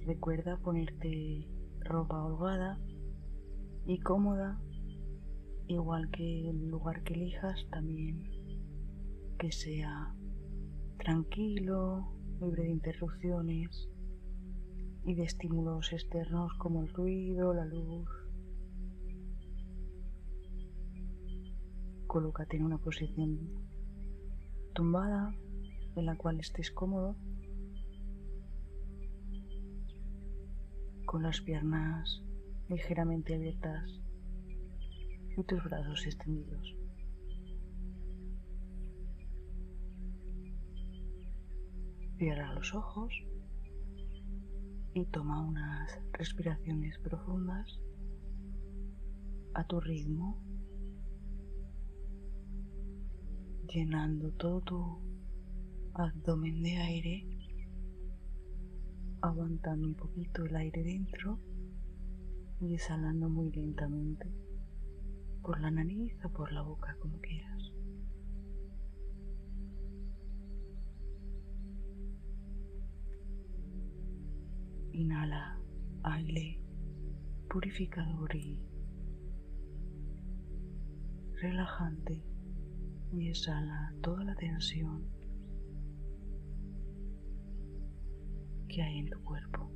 Recuerda 0.05 0.57
ponerte 0.57 1.47
ropa 1.79 2.23
holgada 2.23 2.79
y 3.85 3.99
cómoda, 3.99 4.59
igual 5.67 6.09
que 6.09 6.49
el 6.49 6.67
lugar 6.67 7.03
que 7.03 7.13
elijas 7.13 7.67
también 7.69 8.23
que 9.37 9.51
sea 9.51 10.13
tranquilo, 10.97 12.13
libre 12.39 12.63
de 12.63 12.71
interrupciones 12.71 13.90
y 15.03 15.15
de 15.15 15.23
estímulos 15.23 15.93
externos 15.93 16.53
como 16.57 16.81
el 16.83 16.93
ruido, 16.93 17.53
la 17.53 17.65
luz. 17.65 18.09
Colócate 22.07 22.57
en 22.57 22.65
una 22.65 22.77
posición 22.77 23.39
tumbada 24.73 25.33
en 25.95 26.05
la 26.05 26.15
cual 26.15 26.39
estés 26.39 26.71
cómodo, 26.71 27.15
con 31.05 31.23
las 31.23 31.41
piernas 31.41 32.21
ligeramente 32.69 33.35
abiertas 33.35 33.89
y 35.37 35.43
tus 35.43 35.63
brazos 35.63 36.05
extendidos. 36.05 36.75
Cierra 42.17 42.53
los 42.53 42.73
ojos 42.75 43.11
y 44.93 45.05
toma 45.05 45.41
unas 45.45 45.99
respiraciones 46.13 46.97
profundas 46.99 47.79
a 49.53 49.63
tu 49.65 49.79
ritmo, 49.79 50.41
llenando 53.67 54.31
todo 54.33 54.61
tu 54.61 55.01
abdomen 55.93 56.61
de 56.61 56.77
aire, 56.77 57.25
aguantando 59.21 59.87
un 59.87 59.95
poquito 59.95 60.45
el 60.45 60.55
aire 60.55 60.83
dentro 60.83 61.39
y 62.59 62.73
exhalando 62.73 63.29
muy 63.29 63.51
lentamente 63.51 64.29
por 65.41 65.59
la 65.59 65.71
nariz 65.71 66.13
o 66.23 66.29
por 66.29 66.51
la 66.51 66.61
boca, 66.61 66.95
como 66.99 67.19
quieras. 67.19 67.50
Inhala 75.01 75.59
aire 76.03 76.61
purificador 77.49 78.35
y 78.35 78.59
relajante 81.41 82.23
y 83.11 83.29
exhala 83.29 83.95
toda 84.03 84.23
la 84.23 84.35
tensión 84.35 85.09
que 88.67 88.83
hay 88.83 88.99
en 88.99 89.09
tu 89.09 89.23
cuerpo. 89.23 89.71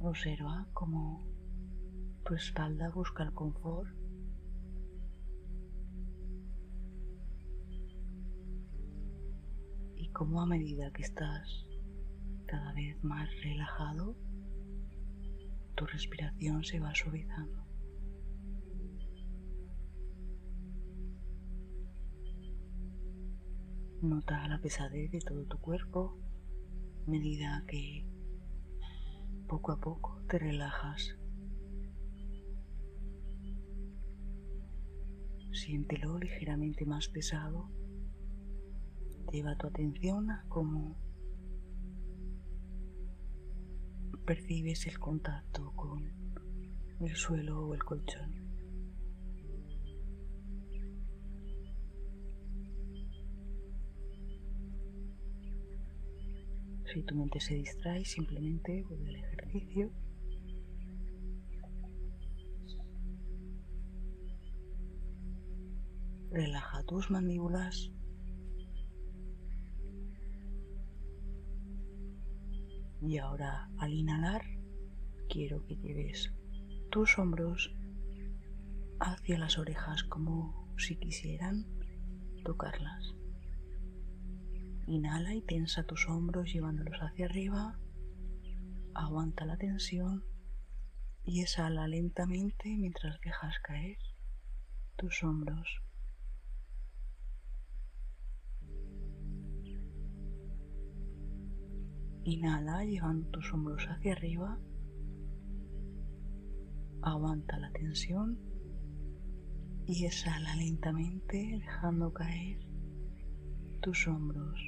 Observa 0.00 0.68
cómo 0.74 1.26
tu 2.26 2.34
espalda 2.34 2.90
busca 2.90 3.22
el 3.22 3.32
confort 3.32 3.97
cómo 10.18 10.40
a 10.40 10.46
medida 10.46 10.90
que 10.90 11.02
estás 11.02 11.64
cada 12.46 12.72
vez 12.72 12.96
más 13.04 13.30
relajado, 13.40 14.16
tu 15.76 15.86
respiración 15.86 16.64
se 16.64 16.80
va 16.80 16.92
suavizando. 16.92 17.64
Nota 24.02 24.48
la 24.48 24.60
pesadez 24.60 25.08
de 25.12 25.20
todo 25.20 25.44
tu 25.46 25.56
cuerpo 25.58 26.18
a 27.06 27.10
medida 27.10 27.62
que 27.68 28.04
poco 29.46 29.70
a 29.70 29.78
poco 29.78 30.20
te 30.28 30.40
relajas. 30.40 31.16
Siéntelo 35.52 36.18
ligeramente 36.18 36.84
más 36.86 37.08
pesado. 37.08 37.77
Lleva 39.30 39.56
tu 39.56 39.66
atención 39.66 40.30
a 40.30 40.44
cómo 40.48 40.96
percibes 44.24 44.86
el 44.86 44.98
contacto 44.98 45.72
con 45.76 46.02
el 47.00 47.14
suelo 47.14 47.66
o 47.66 47.74
el 47.74 47.84
colchón. 47.84 48.48
Si 56.92 57.02
tu 57.02 57.14
mente 57.14 57.38
se 57.38 57.54
distrae, 57.54 58.04
simplemente 58.06 58.82
vuelve 58.84 59.10
al 59.10 59.16
ejercicio. 59.16 59.90
Relaja 66.30 66.82
tus 66.84 67.10
mandíbulas. 67.10 67.92
Y 73.00 73.18
ahora 73.18 73.70
al 73.78 73.92
inhalar, 73.92 74.42
quiero 75.28 75.64
que 75.66 75.76
lleves 75.76 76.32
tus 76.90 77.18
hombros 77.18 77.72
hacia 79.00 79.38
las 79.38 79.58
orejas 79.58 80.02
como 80.04 80.74
si 80.76 80.96
quisieran 80.96 81.66
tocarlas. 82.44 83.14
Inhala 84.86 85.34
y 85.34 85.42
tensa 85.42 85.84
tus 85.84 86.08
hombros 86.08 86.52
llevándolos 86.52 86.98
hacia 87.00 87.26
arriba. 87.26 87.78
Aguanta 88.94 89.44
la 89.44 89.58
tensión 89.58 90.24
y 91.24 91.42
exhala 91.42 91.86
lentamente 91.86 92.74
mientras 92.76 93.20
dejas 93.20 93.58
caer 93.60 93.98
tus 94.96 95.22
hombros. 95.22 95.68
Inhala 102.28 102.84
llevando 102.84 103.26
tus 103.30 103.54
hombros 103.54 103.86
hacia 103.88 104.12
arriba. 104.12 104.60
Aguanta 107.00 107.58
la 107.58 107.72
tensión 107.72 108.38
y 109.86 110.04
exhala 110.04 110.54
lentamente 110.56 111.58
dejando 111.58 112.12
caer 112.12 112.58
tus 113.80 114.06
hombros. 114.08 114.60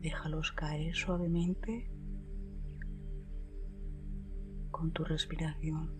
Déjalos 0.00 0.50
caer 0.50 0.92
suavemente 0.96 1.88
con 4.72 4.90
tu 4.90 5.04
respiración, 5.04 5.94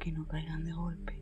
que 0.00 0.10
no 0.10 0.26
caigan 0.26 0.64
de 0.64 0.72
golpe. 0.72 1.17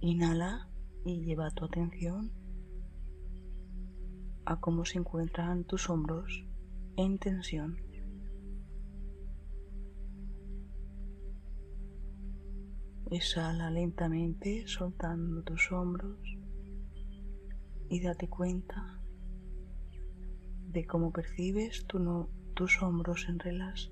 Inhala 0.00 0.68
y 1.04 1.24
lleva 1.24 1.50
tu 1.50 1.64
atención 1.64 2.30
a 4.44 4.60
cómo 4.60 4.84
se 4.84 4.98
encuentran 4.98 5.64
tus 5.64 5.90
hombros 5.90 6.44
en 6.96 7.18
tensión. 7.18 7.76
Exhala 13.10 13.70
lentamente 13.70 14.66
soltando 14.68 15.42
tus 15.42 15.72
hombros 15.72 16.20
y 17.88 18.00
date 18.00 18.28
cuenta 18.28 19.02
de 20.68 20.86
cómo 20.86 21.10
percibes 21.12 21.86
tus 21.86 22.82
hombros 22.82 23.26
en 23.28 23.38
relax. 23.38 23.90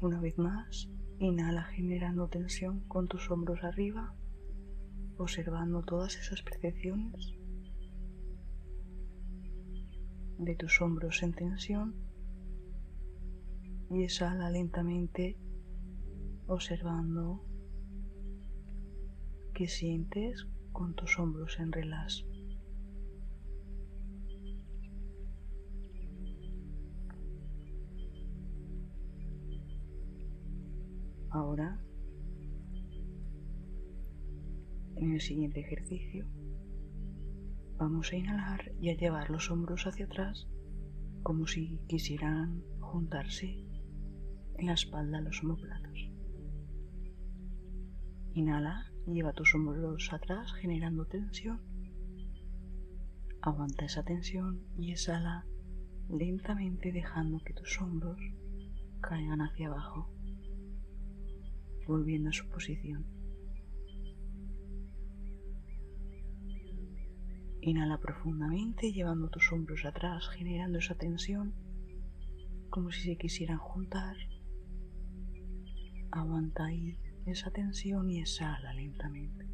Una 0.00 0.20
vez 0.20 0.36
más, 0.36 0.90
inhala 1.18 1.64
generando 1.64 2.28
tensión 2.28 2.80
con 2.86 3.08
tus 3.08 3.30
hombros 3.30 3.64
arriba, 3.64 4.14
observando 5.16 5.82
todas 5.82 6.16
esas 6.16 6.42
percepciones 6.42 7.34
de 10.38 10.54
tus 10.54 10.82
hombros 10.82 11.22
en 11.22 11.32
tensión 11.32 11.94
y 13.90 14.02
exhala 14.02 14.50
lentamente 14.50 15.38
observando 16.46 17.42
qué 19.54 19.66
sientes 19.66 20.46
con 20.72 20.94
tus 20.94 21.18
hombros 21.18 21.58
en 21.58 21.72
relax. 21.72 22.26
Ahora, 31.36 31.78
en 34.94 35.12
el 35.12 35.20
siguiente 35.20 35.60
ejercicio, 35.60 36.24
vamos 37.76 38.10
a 38.10 38.16
inhalar 38.16 38.72
y 38.80 38.88
a 38.88 38.96
llevar 38.96 39.28
los 39.28 39.50
hombros 39.50 39.86
hacia 39.86 40.06
atrás 40.06 40.48
como 41.22 41.46
si 41.46 41.78
quisieran 41.88 42.62
juntarse 42.80 43.54
en 44.56 44.66
la 44.66 44.72
espalda 44.72 45.20
los 45.20 45.44
omoplatos. 45.44 46.08
Inhala 48.32 48.90
lleva 49.06 49.34
tus 49.34 49.54
hombros 49.54 50.10
atrás 50.14 50.54
generando 50.54 51.04
tensión. 51.04 51.60
Aguanta 53.42 53.84
esa 53.84 54.02
tensión 54.04 54.62
y 54.78 54.92
exhala 54.92 55.44
lentamente 56.08 56.92
dejando 56.92 57.40
que 57.44 57.52
tus 57.52 57.78
hombros 57.78 58.18
caigan 59.02 59.42
hacia 59.42 59.66
abajo 59.66 60.15
volviendo 61.86 62.30
a 62.30 62.32
su 62.32 62.48
posición. 62.48 63.06
Inhala 67.60 67.98
profundamente, 67.98 68.92
llevando 68.92 69.28
tus 69.28 69.50
hombros 69.52 69.84
atrás, 69.84 70.28
generando 70.28 70.78
esa 70.78 70.94
tensión, 70.94 71.54
como 72.70 72.90
si 72.90 73.02
se 73.02 73.16
quisieran 73.16 73.58
juntar. 73.58 74.16
Aguanta 76.12 76.66
ahí 76.66 76.96
esa 77.26 77.50
tensión 77.50 78.08
y 78.10 78.20
exhala 78.20 78.72
lentamente. 78.72 79.48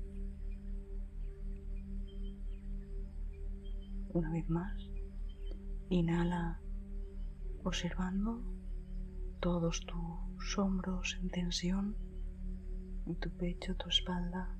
Una 4.10 4.30
vez 4.30 4.46
más, 4.50 4.76
inhala 5.88 6.60
observando 7.64 8.42
todos 9.40 9.86
tus 9.86 10.58
hombros 10.58 11.18
en 11.22 11.30
tensión 11.30 11.96
en 13.06 13.16
tu 13.16 13.30
pecho, 13.30 13.74
tu 13.76 13.88
espalda. 13.88 14.56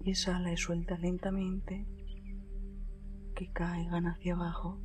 Y 0.00 0.10
exhala 0.10 0.52
y 0.52 0.56
suelta 0.56 0.96
lentamente 0.98 1.86
que 3.34 3.50
caigan 3.52 4.06
hacia 4.06 4.34
abajo. 4.34 4.80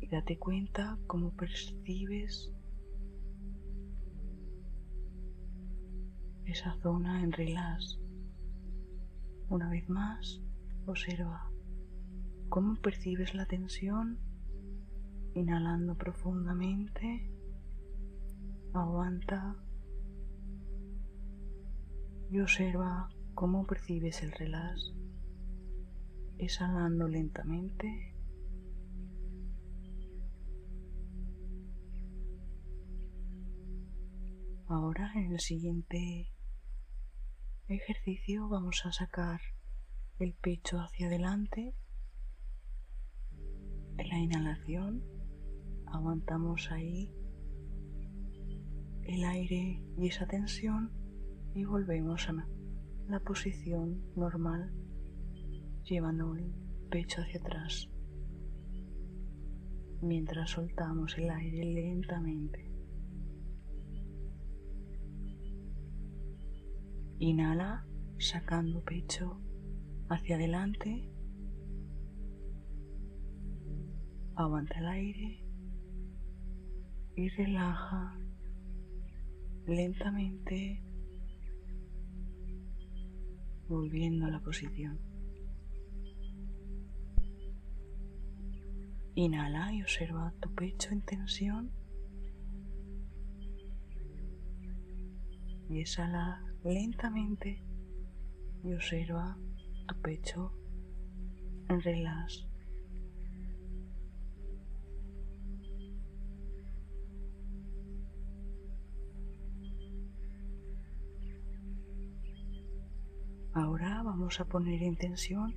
Y 0.00 0.08
date 0.08 0.38
cuenta 0.38 0.98
cómo 1.06 1.34
percibes 1.34 2.52
esa 6.44 6.74
zona 6.82 7.22
en 7.22 7.32
relax. 7.32 7.98
Una 9.48 9.68
vez 9.70 9.88
más, 9.88 10.40
observa 10.86 11.50
cómo 12.48 12.76
percibes 12.76 13.34
la 13.34 13.46
tensión, 13.46 14.18
inhalando 15.34 15.94
profundamente 15.96 17.30
Aguanta 18.78 19.56
y 22.30 22.38
observa 22.38 23.08
cómo 23.34 23.66
percibes 23.66 24.22
el 24.22 24.30
relax, 24.30 24.94
exhalando 26.38 27.08
lentamente. 27.08 28.14
Ahora 34.68 35.10
en 35.16 35.32
el 35.32 35.40
siguiente 35.40 36.32
ejercicio 37.66 38.48
vamos 38.48 38.86
a 38.86 38.92
sacar 38.92 39.40
el 40.20 40.34
pecho 40.34 40.78
hacia 40.78 41.08
adelante. 41.08 41.74
En 43.96 44.08
la 44.08 44.18
inhalación 44.18 45.02
aguantamos 45.86 46.70
ahí 46.70 47.12
el 49.08 49.24
aire 49.24 49.82
y 49.96 50.06
esa 50.06 50.26
tensión 50.26 50.92
y 51.54 51.64
volvemos 51.64 52.28
a 52.28 52.46
la 53.08 53.20
posición 53.20 54.02
normal 54.14 54.72
llevando 55.82 56.36
el 56.36 56.52
pecho 56.90 57.22
hacia 57.22 57.40
atrás 57.40 57.88
mientras 60.02 60.50
soltamos 60.50 61.16
el 61.18 61.30
aire 61.30 61.64
lentamente. 61.64 62.70
Inhala 67.18 67.84
sacando 68.18 68.82
pecho 68.84 69.40
hacia 70.08 70.36
adelante. 70.36 71.10
Aguanta 74.36 74.78
el 74.78 74.86
aire 74.86 75.44
y 77.16 77.28
relaja 77.30 78.16
lentamente 79.68 80.82
volviendo 83.68 84.26
a 84.26 84.30
la 84.30 84.40
posición. 84.40 84.98
Inhala 89.14 89.72
y 89.74 89.82
observa 89.82 90.32
tu 90.40 90.54
pecho 90.54 90.90
en 90.90 91.02
tensión. 91.02 91.72
Y 95.68 95.80
exhala 95.80 96.42
lentamente 96.64 97.62
y 98.64 98.72
observa 98.72 99.36
tu 99.86 100.00
pecho 100.00 100.52
en 101.68 101.80
relax. 101.82 102.47
Ahora 113.54 114.02
vamos 114.02 114.40
a 114.40 114.44
poner 114.44 114.82
en 114.82 114.96
tensión 114.96 115.56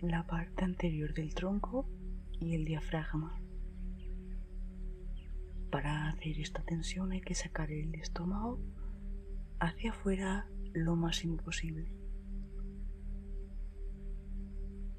la 0.00 0.26
parte 0.26 0.64
anterior 0.64 1.12
del 1.12 1.34
tronco 1.34 1.86
y 2.38 2.54
el 2.54 2.64
diafragma. 2.64 3.40
Para 5.70 6.08
hacer 6.08 6.38
esta 6.40 6.62
tensión 6.62 7.12
hay 7.12 7.20
que 7.20 7.34
sacar 7.34 7.70
el 7.70 7.94
estómago 7.96 8.60
hacia 9.58 9.90
afuera 9.90 10.48
lo 10.72 10.96
máximo 10.96 11.36
posible. 11.36 11.92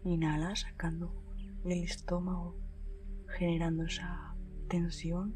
Inhala 0.03 0.55
sacando 0.55 1.23
el 1.63 1.83
estómago, 1.83 2.57
generando 3.37 3.85
esa 3.85 4.35
tensión. 4.67 5.33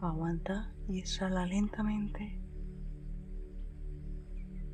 Aguanta 0.00 0.74
y 0.88 1.00
exhala 1.00 1.46
lentamente 1.46 2.45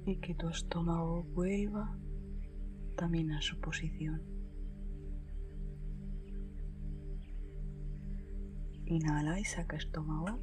y 0.05 0.17
que 0.17 0.35
tu 0.35 0.49
estómago 0.49 1.23
vuelva 1.35 1.97
también 2.97 3.31
a 3.33 3.41
su 3.41 3.59
posición. 3.61 4.23
Inhala 8.87 9.39
y 9.39 9.45
saca 9.45 9.77
estómago, 9.77 10.41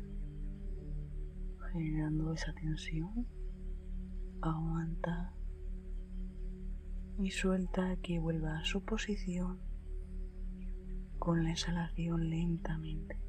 generando 1.71 2.33
esa 2.33 2.53
tensión. 2.53 3.27
Aguanta 4.41 5.33
y 7.19 7.29
suelta 7.31 7.97
que 8.01 8.19
vuelva 8.19 8.59
a 8.59 8.63
su 8.63 8.83
posición 8.85 9.59
con 11.19 11.43
la 11.43 11.51
exhalación 11.51 12.29
lentamente. 12.29 13.28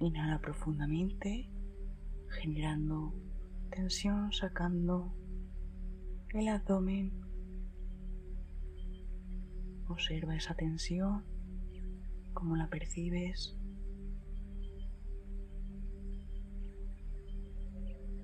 Inhala 0.00 0.40
profundamente, 0.40 1.50
generando 2.40 3.14
tensión 3.70 4.32
sacando 4.32 5.14
el 6.32 6.48
abdomen. 6.48 7.12
Observa 9.88 10.34
esa 10.36 10.54
tensión, 10.54 11.24
cómo 12.32 12.56
la 12.56 12.68
percibes. 12.68 13.58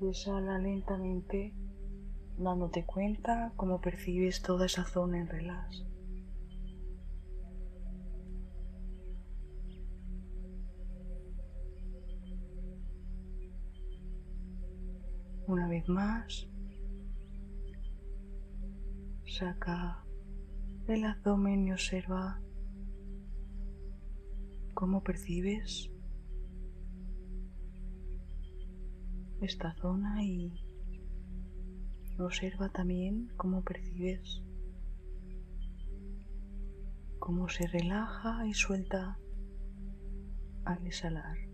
Exhala 0.00 0.58
lentamente, 0.58 1.54
dándote 2.38 2.86
cuenta 2.86 3.52
cómo 3.56 3.82
percibes 3.82 4.40
toda 4.40 4.64
esa 4.64 4.84
zona 4.84 5.18
en 5.20 5.28
relax. 5.28 5.84
Una 15.46 15.68
vez 15.68 15.88
más, 15.88 16.48
saca 19.26 20.04
el 20.88 21.04
abdomen 21.04 21.66
y 21.66 21.72
observa. 21.72 22.40
Cómo 24.74 25.02
percibes 25.02 25.90
esta 29.40 29.74
zona 29.76 30.22
y 30.22 30.52
observa 32.18 32.68
también 32.68 33.28
cómo 33.36 33.62
percibes 33.62 34.42
cómo 37.26 37.48
se 37.48 37.66
relaja 37.66 38.46
y 38.46 38.54
suelta 38.54 39.18
al 40.64 40.86
exhalar. 40.86 41.45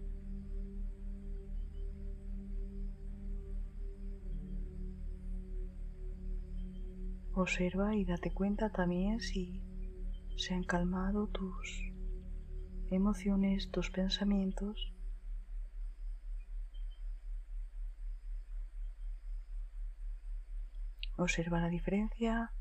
Observa 7.35 7.97
y 7.97 8.05
date 8.05 8.31
cuenta 8.31 8.69
también 8.71 9.21
si 9.21 9.63
se 10.37 10.53
han 10.53 10.65
calmado 10.65 11.29
tus 11.29 11.91
emociones, 12.91 13.71
tus 13.71 13.91
pensamientos. 13.91 14.93
Observa 21.17 21.61
la 21.61 21.69
diferencia 21.69 22.53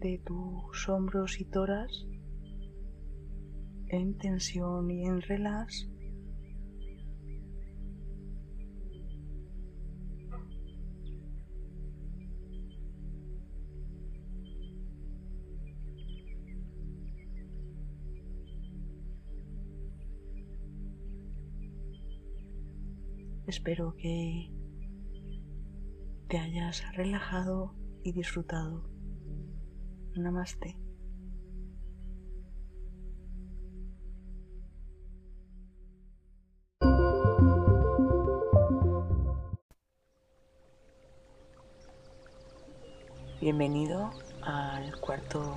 de 0.00 0.22
tus 0.24 0.88
hombros 0.88 1.40
y 1.40 1.46
toras 1.46 2.06
en 3.86 4.18
tensión 4.18 4.90
y 4.90 5.06
en 5.06 5.22
relax 5.22 5.88
Espero 23.48 23.94
que 23.96 24.52
te 26.28 26.38
hayas 26.38 26.84
relajado 26.94 27.74
y 28.02 28.12
disfrutado. 28.12 28.90
Namaste. 30.16 30.76
Bienvenido 43.40 44.10
al 44.42 45.00
cuarto 45.00 45.56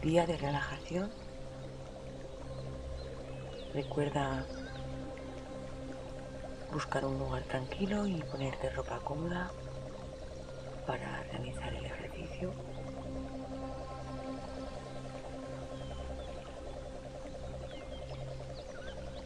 día 0.00 0.26
de 0.26 0.38
relajación. 0.38 1.10
Recuerda 3.74 4.46
buscar 6.72 7.04
un 7.04 7.18
lugar 7.18 7.42
tranquilo 7.42 8.06
y 8.06 8.22
ponerte 8.22 8.70
ropa 8.70 8.98
cómoda 9.04 9.50
para 10.86 11.22
realizar 11.24 11.72
el 11.74 11.84
ejercicio. 11.84 12.50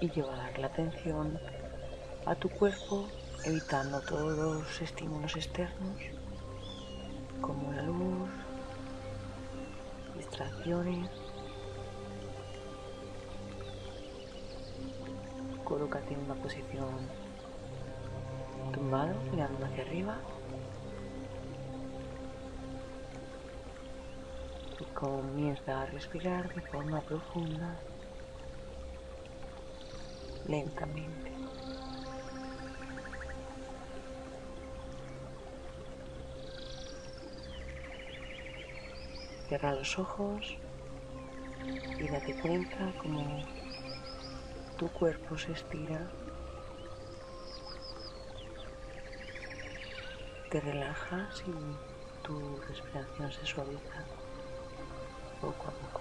Y 0.00 0.10
llevar 0.10 0.58
la 0.58 0.66
atención 0.66 1.38
a 2.26 2.34
tu 2.34 2.50
cuerpo 2.50 3.06
evitando 3.44 4.00
todos 4.00 4.36
los 4.36 4.82
estímulos 4.82 5.36
externos 5.36 6.00
como 7.40 7.72
la 7.72 7.82
luz, 7.82 8.28
distracciones. 10.16 11.08
Colócate 15.64 16.14
en 16.14 16.20
una 16.20 16.34
posición 16.34 17.25
tumbado, 18.72 19.14
mirando 19.30 19.64
hacia 19.64 19.84
arriba. 19.84 20.16
Y 24.80 24.84
comienza 24.94 25.82
a 25.82 25.86
respirar 25.86 26.52
de 26.54 26.60
forma 26.62 27.00
profunda, 27.00 27.76
lentamente. 30.46 31.32
Cierra 39.48 39.74
los 39.74 39.98
ojos 39.98 40.58
y 41.98 42.08
date 42.08 42.34
cuenta 42.40 42.92
como 42.98 43.42
tu 44.76 44.88
cuerpo 44.88 45.38
se 45.38 45.52
estira 45.52 46.10
te 50.56 50.62
relajas 50.62 51.42
y 51.46 52.26
tu 52.26 52.56
respiración 52.66 53.30
se 53.30 53.44
suaviza 53.44 54.06
poco 55.38 55.64
a 55.68 55.70
poco. 55.70 56.00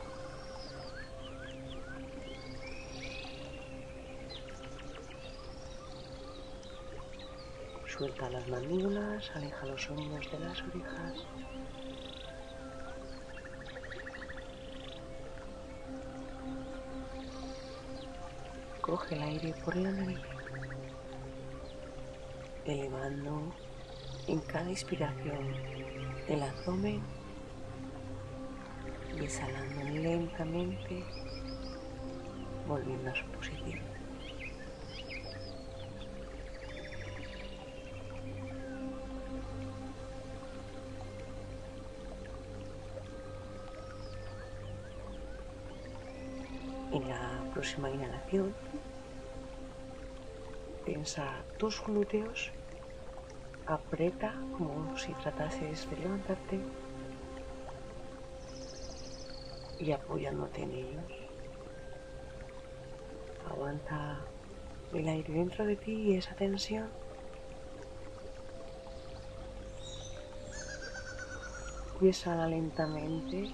Suelta 7.86 8.30
las 8.30 8.48
mandíbulas, 8.48 9.30
aleja 9.36 9.66
los 9.66 9.90
hombros 9.90 10.32
de 10.32 10.40
las 10.40 10.62
orejas. 10.62 11.28
Coge 18.80 19.16
el 19.16 19.22
aire 19.22 19.54
por 19.66 19.76
la 19.76 19.92
nariz, 19.92 20.20
elevando 22.64 23.54
en 24.28 24.40
cada 24.40 24.70
inspiración 24.70 25.54
del 26.28 26.42
abdomen 26.42 27.02
y 29.20 29.24
exhalando 29.24 29.84
lentamente, 29.84 31.04
volviendo 32.68 33.12
a 33.12 33.16
su 33.16 33.26
posición. 33.28 33.80
En 46.92 47.10
la 47.10 47.44
próxima 47.54 47.92
inhalación, 47.92 48.56
tensa 50.86 51.44
tus 51.58 51.84
glúteos 51.84 52.52
aprieta 53.68 54.34
como 54.58 54.98
si 54.98 55.12
tratases 55.14 55.90
de 55.90 55.98
levantarte 55.98 56.60
y 59.80 59.92
apoyándote 59.92 60.64
en 60.64 60.72
ellos. 60.72 61.04
Aguanta 63.50 64.22
el 64.94 65.08
aire 65.08 65.34
dentro 65.34 65.66
de 65.66 65.76
ti 65.76 65.92
y 65.92 66.18
esa 66.18 66.36
tensión. 66.36 66.90
Y 72.02 72.10
exhala 72.10 72.48
lentamente, 72.48 73.50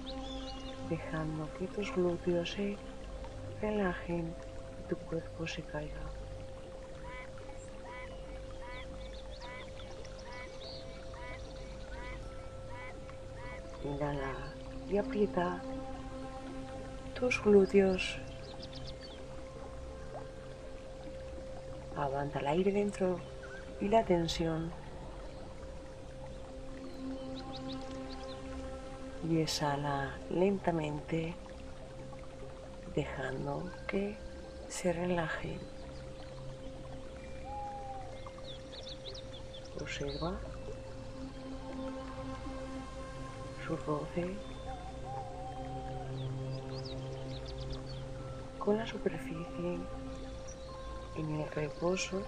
dejando 0.88 1.48
que 1.58 1.68
tus 1.68 1.94
glúteos 1.94 2.50
se 2.50 2.76
relajen 3.60 4.34
y 4.80 4.88
tu 4.88 4.96
cuerpo 4.96 5.46
se 5.46 5.62
caiga. 5.62 6.00
Inhala 13.84 14.52
y 14.92 14.98
aprieta 14.98 15.62
tus 17.14 17.42
glúteos. 17.42 18.18
Aguanta 21.96 22.40
el 22.40 22.46
aire 22.46 22.72
dentro 22.72 23.18
y 23.80 23.88
la 23.88 24.04
tensión 24.04 24.70
y 29.30 29.38
exhala 29.38 30.18
lentamente 30.28 31.34
dejando 32.94 33.70
que 33.88 34.14
se 34.68 34.92
relaje. 34.92 35.58
Observa 39.80 40.38
su 43.66 43.76
roce 43.76 44.51
con 48.64 48.78
la 48.78 48.86
superficie 48.86 49.78
en 51.16 51.40
el 51.40 51.50
reposo 51.50 52.22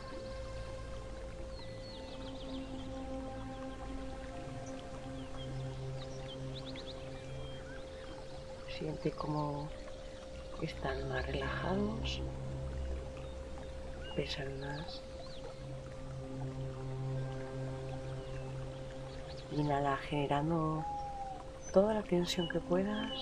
siente 8.69 9.13
como 9.13 9.69
están 10.61 11.09
más 11.09 11.25
relajados, 11.27 12.21
pesan 14.17 14.61
más. 14.61 15.03
Inhala 19.53 19.97
generando 19.99 20.85
toda 21.73 21.95
la 21.95 22.03
tensión 22.03 22.49
que 22.49 22.59
puedas, 22.59 23.13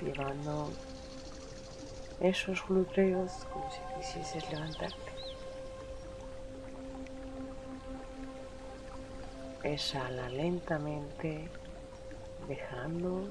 llevando 0.00 0.70
esos 2.20 2.62
glúteos 2.68 3.46
como 3.52 3.70
si 3.70 3.80
quisieses 3.96 4.50
levantarte. 4.52 5.12
Exhala 9.62 10.28
lentamente, 10.28 11.48
dejando 12.46 13.26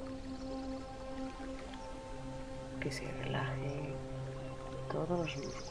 que 2.80 2.92
se 2.92 3.12
relaje 3.24 3.94
todos 4.92 5.10
los 5.10 5.38
músculos. 5.38 5.69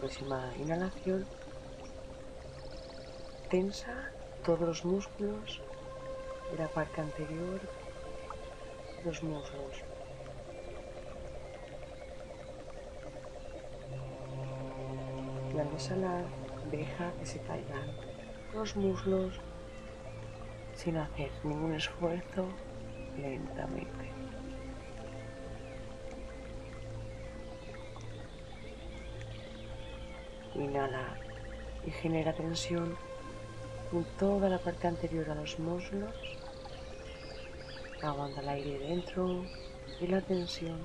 Próxima 0.00 0.50
inhalación, 0.58 1.26
tensa 3.50 4.10
todos 4.42 4.60
los 4.60 4.84
músculos 4.84 5.60
de 6.50 6.56
la 6.56 6.68
parte 6.68 7.02
anterior 7.02 7.60
los 9.04 9.22
muslos. 9.22 9.84
Y 15.54 15.58
al 15.58 15.66
exhalar, 15.68 16.24
deja 16.70 17.12
que 17.18 17.26
se 17.26 17.40
caigan 17.40 17.90
los 18.54 18.76
muslos 18.76 19.38
sin 20.74 20.96
hacer 20.96 21.30
ningún 21.44 21.74
esfuerzo 21.74 22.48
lentamente. 23.18 24.09
Genera 32.02 32.32
tensión 32.32 32.96
en 33.92 34.04
toda 34.18 34.48
la 34.48 34.58
parte 34.58 34.88
anterior 34.88 35.28
a 35.30 35.34
los 35.34 35.58
muslos. 35.58 36.14
Aguanta 38.02 38.40
el 38.40 38.48
aire 38.48 38.78
dentro 38.78 39.44
y 40.00 40.06
la 40.06 40.20
tensión. 40.20 40.78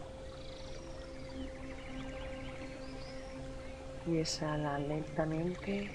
Y 4.06 4.18
exhala 4.18 4.78
lentamente 4.80 5.90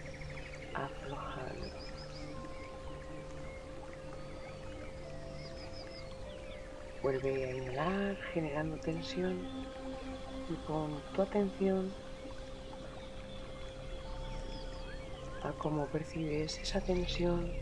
aflojando. 0.75 1.69
Vuelve 7.03 7.45
a 7.45 7.55
inhalar 7.55 8.17
generando 8.33 8.77
tensión 8.79 9.39
y 10.49 10.55
con 10.67 11.01
tu 11.15 11.23
atención 11.23 11.93
a 15.51 15.53
cómo 15.55 15.87
percibes 15.87 16.59
esa 16.59 16.81
tensión. 16.81 17.53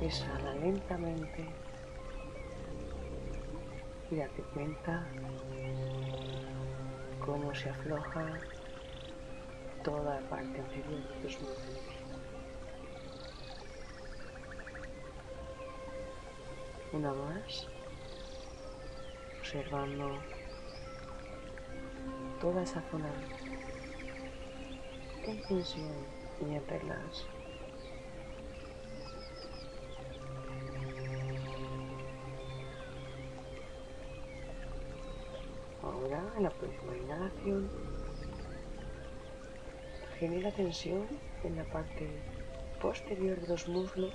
Exhala 0.00 0.54
lentamente 0.54 1.46
y 4.10 4.16
date 4.16 4.42
cuenta 4.54 5.06
cómo 7.24 7.54
se 7.54 7.70
afloja 7.70 8.38
toda 9.84 10.20
la 10.20 10.28
parte 10.28 10.60
anterior 10.60 11.08
de 11.08 11.20
tus 11.22 11.40
muslos. 11.40 11.78
Una 16.92 17.12
más, 17.12 17.68
observando 19.38 20.18
toda 22.40 22.62
esa 22.62 22.82
zona 22.90 23.10
tensión 25.38 25.92
y 26.40 26.54
en 26.54 26.66
relax. 26.66 27.26
Ahora, 35.82 36.22
en 36.36 36.42
la 36.42 36.50
próxima 36.50 36.96
inhalación, 36.96 37.70
genera 40.18 40.50
tensión 40.52 41.06
en 41.44 41.56
la 41.56 41.64
parte 41.64 42.08
posterior 42.80 43.40
de 43.40 43.48
los 43.48 43.68
muslos. 43.68 44.14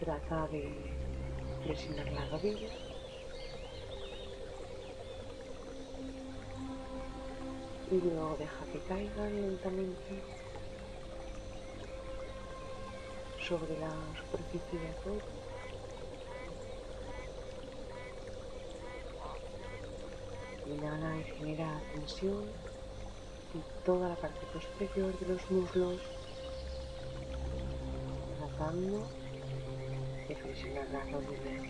Trata 0.00 0.48
de 0.48 0.72
presionar 1.64 2.12
la 2.12 2.28
rodilla 2.28 2.83
y 7.90 8.00
luego 8.00 8.36
deja 8.38 8.64
que 8.72 8.78
caigan 8.88 9.42
lentamente 9.42 10.22
sobre 13.46 13.78
la 13.78 13.92
superficie 14.22 14.78
de 14.78 14.88
azul. 14.88 15.20
Inhala 20.66 21.18
y 21.18 21.24
genera 21.24 21.80
tensión 21.92 22.44
en 23.54 23.62
toda 23.84 24.08
la 24.08 24.16
parte 24.16 24.46
posterior 24.52 25.18
de 25.18 25.26
los 25.26 25.50
muslos, 25.50 26.00
tratando 28.38 29.06
de 30.26 30.36
flexionar 30.36 30.88
las 30.90 31.12
rodillas. 31.12 31.66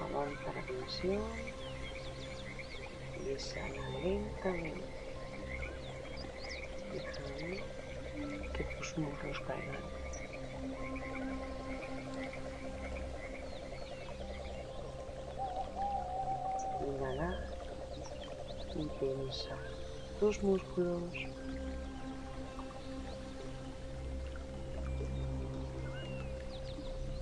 Aguanta 0.00 0.52
la 0.52 0.62
tensión 0.66 1.51
exhala 3.30 3.88
lentamente, 4.02 4.84
dejando 6.92 7.62
que 8.52 8.64
tus 8.64 8.98
muslos 8.98 9.40
caigan. 9.40 10.02
Inhala 16.86 17.30
y 18.74 18.86
tensa 18.98 19.56
tus 20.18 20.42
músculos. 20.42 21.02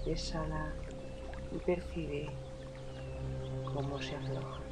Exhala 0.06 0.72
y 1.52 1.58
percibe 1.58 2.30
cómo 3.72 4.00
se 4.00 4.16
afloja. 4.16 4.69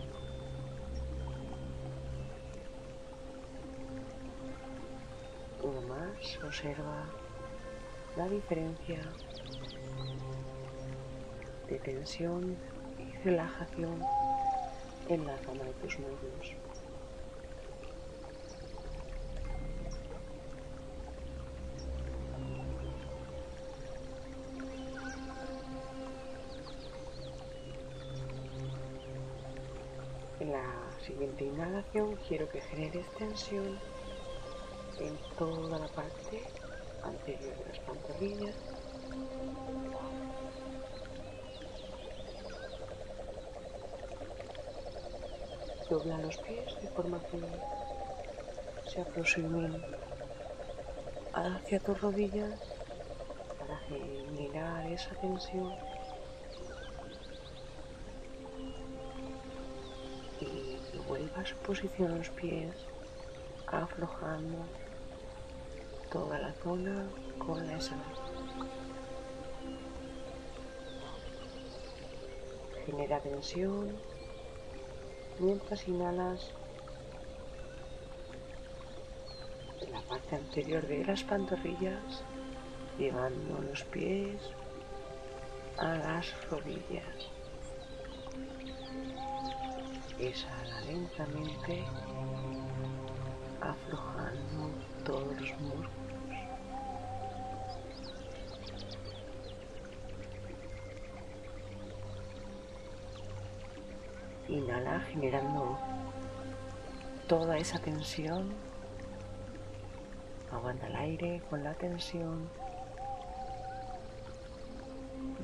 Más, 6.18 6.44
observa 6.44 7.06
la 8.16 8.28
diferencia 8.28 9.00
de 11.68 11.78
tensión 11.78 12.58
y 12.98 13.12
relajación 13.24 14.02
en 15.08 15.26
la 15.26 15.38
zona 15.44 15.64
de 15.64 15.72
tus 15.74 15.98
muslos. 16.00 16.56
En 30.40 30.52
la 30.52 31.00
siguiente 31.00 31.44
inhalación 31.44 32.16
quiero 32.26 32.48
que 32.48 32.60
generes 32.60 33.06
tensión 33.18 33.66
en 33.66 33.97
toda 35.38 35.78
la 35.78 35.86
parte 35.86 36.50
anterior 37.02 37.56
de 37.58 37.64
las 37.66 37.78
pantorrillas. 37.80 38.56
Dobla 45.88 46.18
los 46.18 46.36
pies 46.38 46.76
de 46.82 46.88
forma 46.88 47.22
que 47.30 47.40
se 48.88 49.00
aproximen 49.00 49.80
hacia 51.32 51.78
tus 51.78 52.00
rodillas 52.00 52.58
para 53.60 53.78
generar 53.86 54.86
esa 54.88 55.14
tensión 55.20 55.72
y 60.40 60.98
vuelva 61.06 61.42
a 61.42 61.46
su 61.46 61.56
posición 61.58 62.18
los 62.18 62.30
pies 62.30 62.74
aflojando 63.68 64.66
toda 66.10 66.38
la 66.38 66.52
zona 66.54 67.06
con 67.38 67.66
la 67.66 67.76
exhalación. 67.76 68.68
Genera 72.86 73.20
tensión 73.20 73.96
mientras 75.38 75.86
inhalas 75.86 76.50
la 79.90 80.00
parte 80.02 80.36
anterior 80.36 80.86
de 80.86 81.04
las 81.04 81.22
pantorrillas, 81.24 82.24
llevando 82.98 83.60
los 83.62 83.84
pies 83.84 84.40
a 85.76 85.94
las 85.94 86.48
rodillas. 86.50 87.30
Exhala 90.18 90.80
lentamente, 90.80 91.84
aflojando 93.60 94.72
todos 95.08 95.40
los 95.40 95.60
músculos. 95.60 95.90
Inhala 104.48 105.00
generando 105.00 105.78
toda 107.26 107.56
esa 107.56 107.78
tensión. 107.78 108.52
Aguanta 110.52 110.88
el 110.88 110.96
aire 110.96 111.42
con 111.48 111.64
la 111.64 111.72
tensión. 111.72 112.50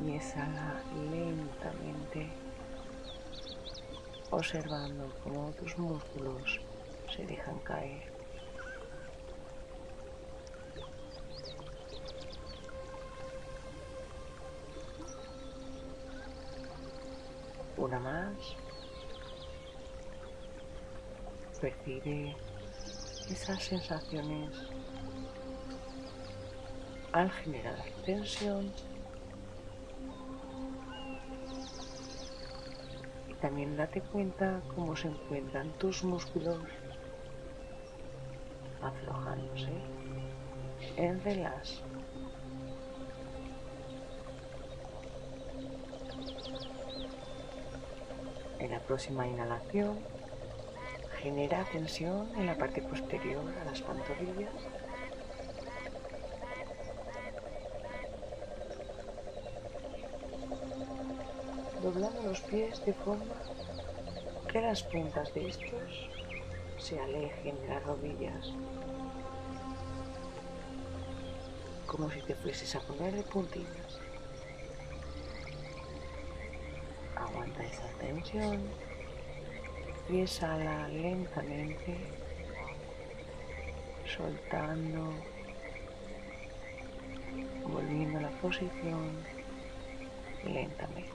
Y 0.04 0.16
exhala 0.16 0.74
lentamente, 1.10 2.28
observando 4.30 5.10
cómo 5.22 5.50
tus 5.52 5.78
músculos 5.78 6.60
se 7.16 7.24
dejan 7.24 7.58
caer. 7.60 8.13
Una 17.76 17.98
más. 17.98 18.56
Percibe 21.60 22.36
esas 23.30 23.62
sensaciones 23.62 24.50
al 27.12 27.30
generar 27.30 27.78
tensión 28.04 28.72
y 33.28 33.34
también 33.34 33.76
date 33.76 34.02
cuenta 34.02 34.62
cómo 34.74 34.94
se 34.94 35.08
encuentran 35.08 35.72
tus 35.78 36.04
músculos 36.04 36.64
aflojándose 38.82 39.72
en 40.96 41.22
relax. 41.22 41.82
En 48.64 48.70
la 48.70 48.80
próxima 48.80 49.26
inhalación 49.26 49.98
genera 51.20 51.66
tensión 51.70 52.34
en 52.34 52.46
la 52.46 52.56
parte 52.56 52.80
posterior 52.80 53.44
a 53.60 53.64
las 53.66 53.82
pantorrillas. 53.82 54.54
Doblando 61.82 62.22
los 62.22 62.40
pies 62.40 62.82
de 62.86 62.94
forma 62.94 63.34
que 64.50 64.62
las 64.62 64.82
puntas 64.84 65.34
de 65.34 65.46
estos 65.46 66.08
se 66.78 66.98
alejen 66.98 67.60
de 67.60 67.68
las 67.68 67.84
rodillas, 67.84 68.50
como 71.86 72.10
si 72.10 72.22
te 72.22 72.34
fueses 72.34 72.74
a 72.76 72.80
poner 72.80 73.14
de 73.14 73.24
puntillas. 73.24 74.00
Aguanta 77.14 77.62
y 80.08 80.20
exhala 80.20 80.88
lentamente, 80.88 81.96
soltando, 84.16 85.12
volviendo 87.68 88.18
a 88.18 88.22
la 88.22 88.30
posición 88.40 89.12
lentamente. 90.42 91.10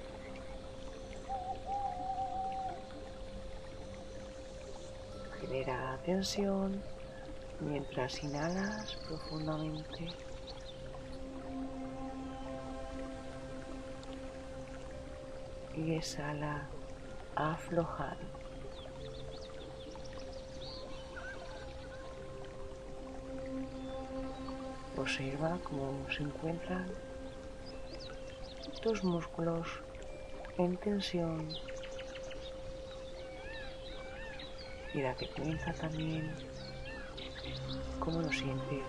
Genera 5.41 5.97
tensión 6.05 6.82
mientras 7.60 8.24
inhalas 8.24 8.95
profundamente. 9.07 10.07
Y 15.76 15.95
exhala 15.95 16.70
aflojando. 17.39 18.27
Observa 24.97 25.57
cómo 25.63 26.05
se 26.11 26.23
encuentran 26.23 26.91
tus 28.81 29.03
músculos 29.05 29.67
en 30.57 30.75
tensión 30.77 31.47
y 34.93 35.01
date 35.01 35.29
cuenta 35.29 35.71
también 35.73 36.29
cómo 37.99 38.21
lo 38.21 38.31
sientes 38.31 38.83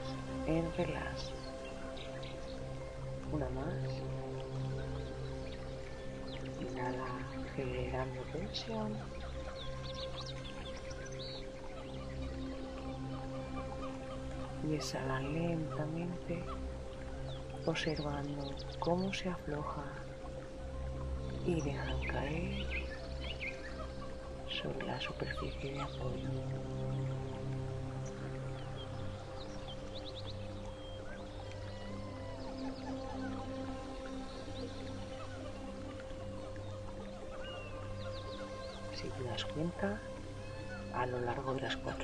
en 0.47 0.73
relax. 0.77 1.31
Una 3.33 3.49
más. 3.51 4.10
Generando 7.57 8.23
tensión. 8.33 8.97
y 14.69 14.75
exhala 14.75 15.21
lentamente 15.21 16.45
observando 17.67 18.55
cómo 18.79 19.13
se 19.13 19.29
afloja 19.29 19.85
y 21.47 21.61
deja 21.63 21.95
caer 22.13 22.67
sobre 24.49 24.87
la 24.87 25.01
superficie 25.01 25.73
de 25.73 25.81
apoyo. 25.81 27.10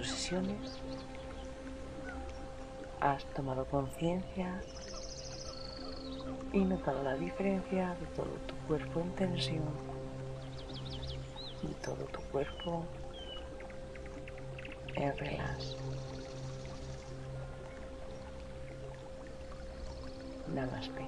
Sesiones, 0.04 0.80
has 3.00 3.24
tomado 3.34 3.64
conciencia 3.66 4.62
y 6.52 6.60
notado 6.60 7.02
la 7.02 7.14
diferencia 7.14 7.94
de 8.00 8.06
todo 8.14 8.32
tu 8.46 8.54
cuerpo 8.66 9.00
en 9.00 9.10
tensión 9.12 9.64
y 11.62 11.72
todo 11.84 12.04
tu 12.06 12.20
cuerpo 12.32 12.84
en 14.94 15.16
relax. 15.18 15.76
Namaste. 20.54 21.06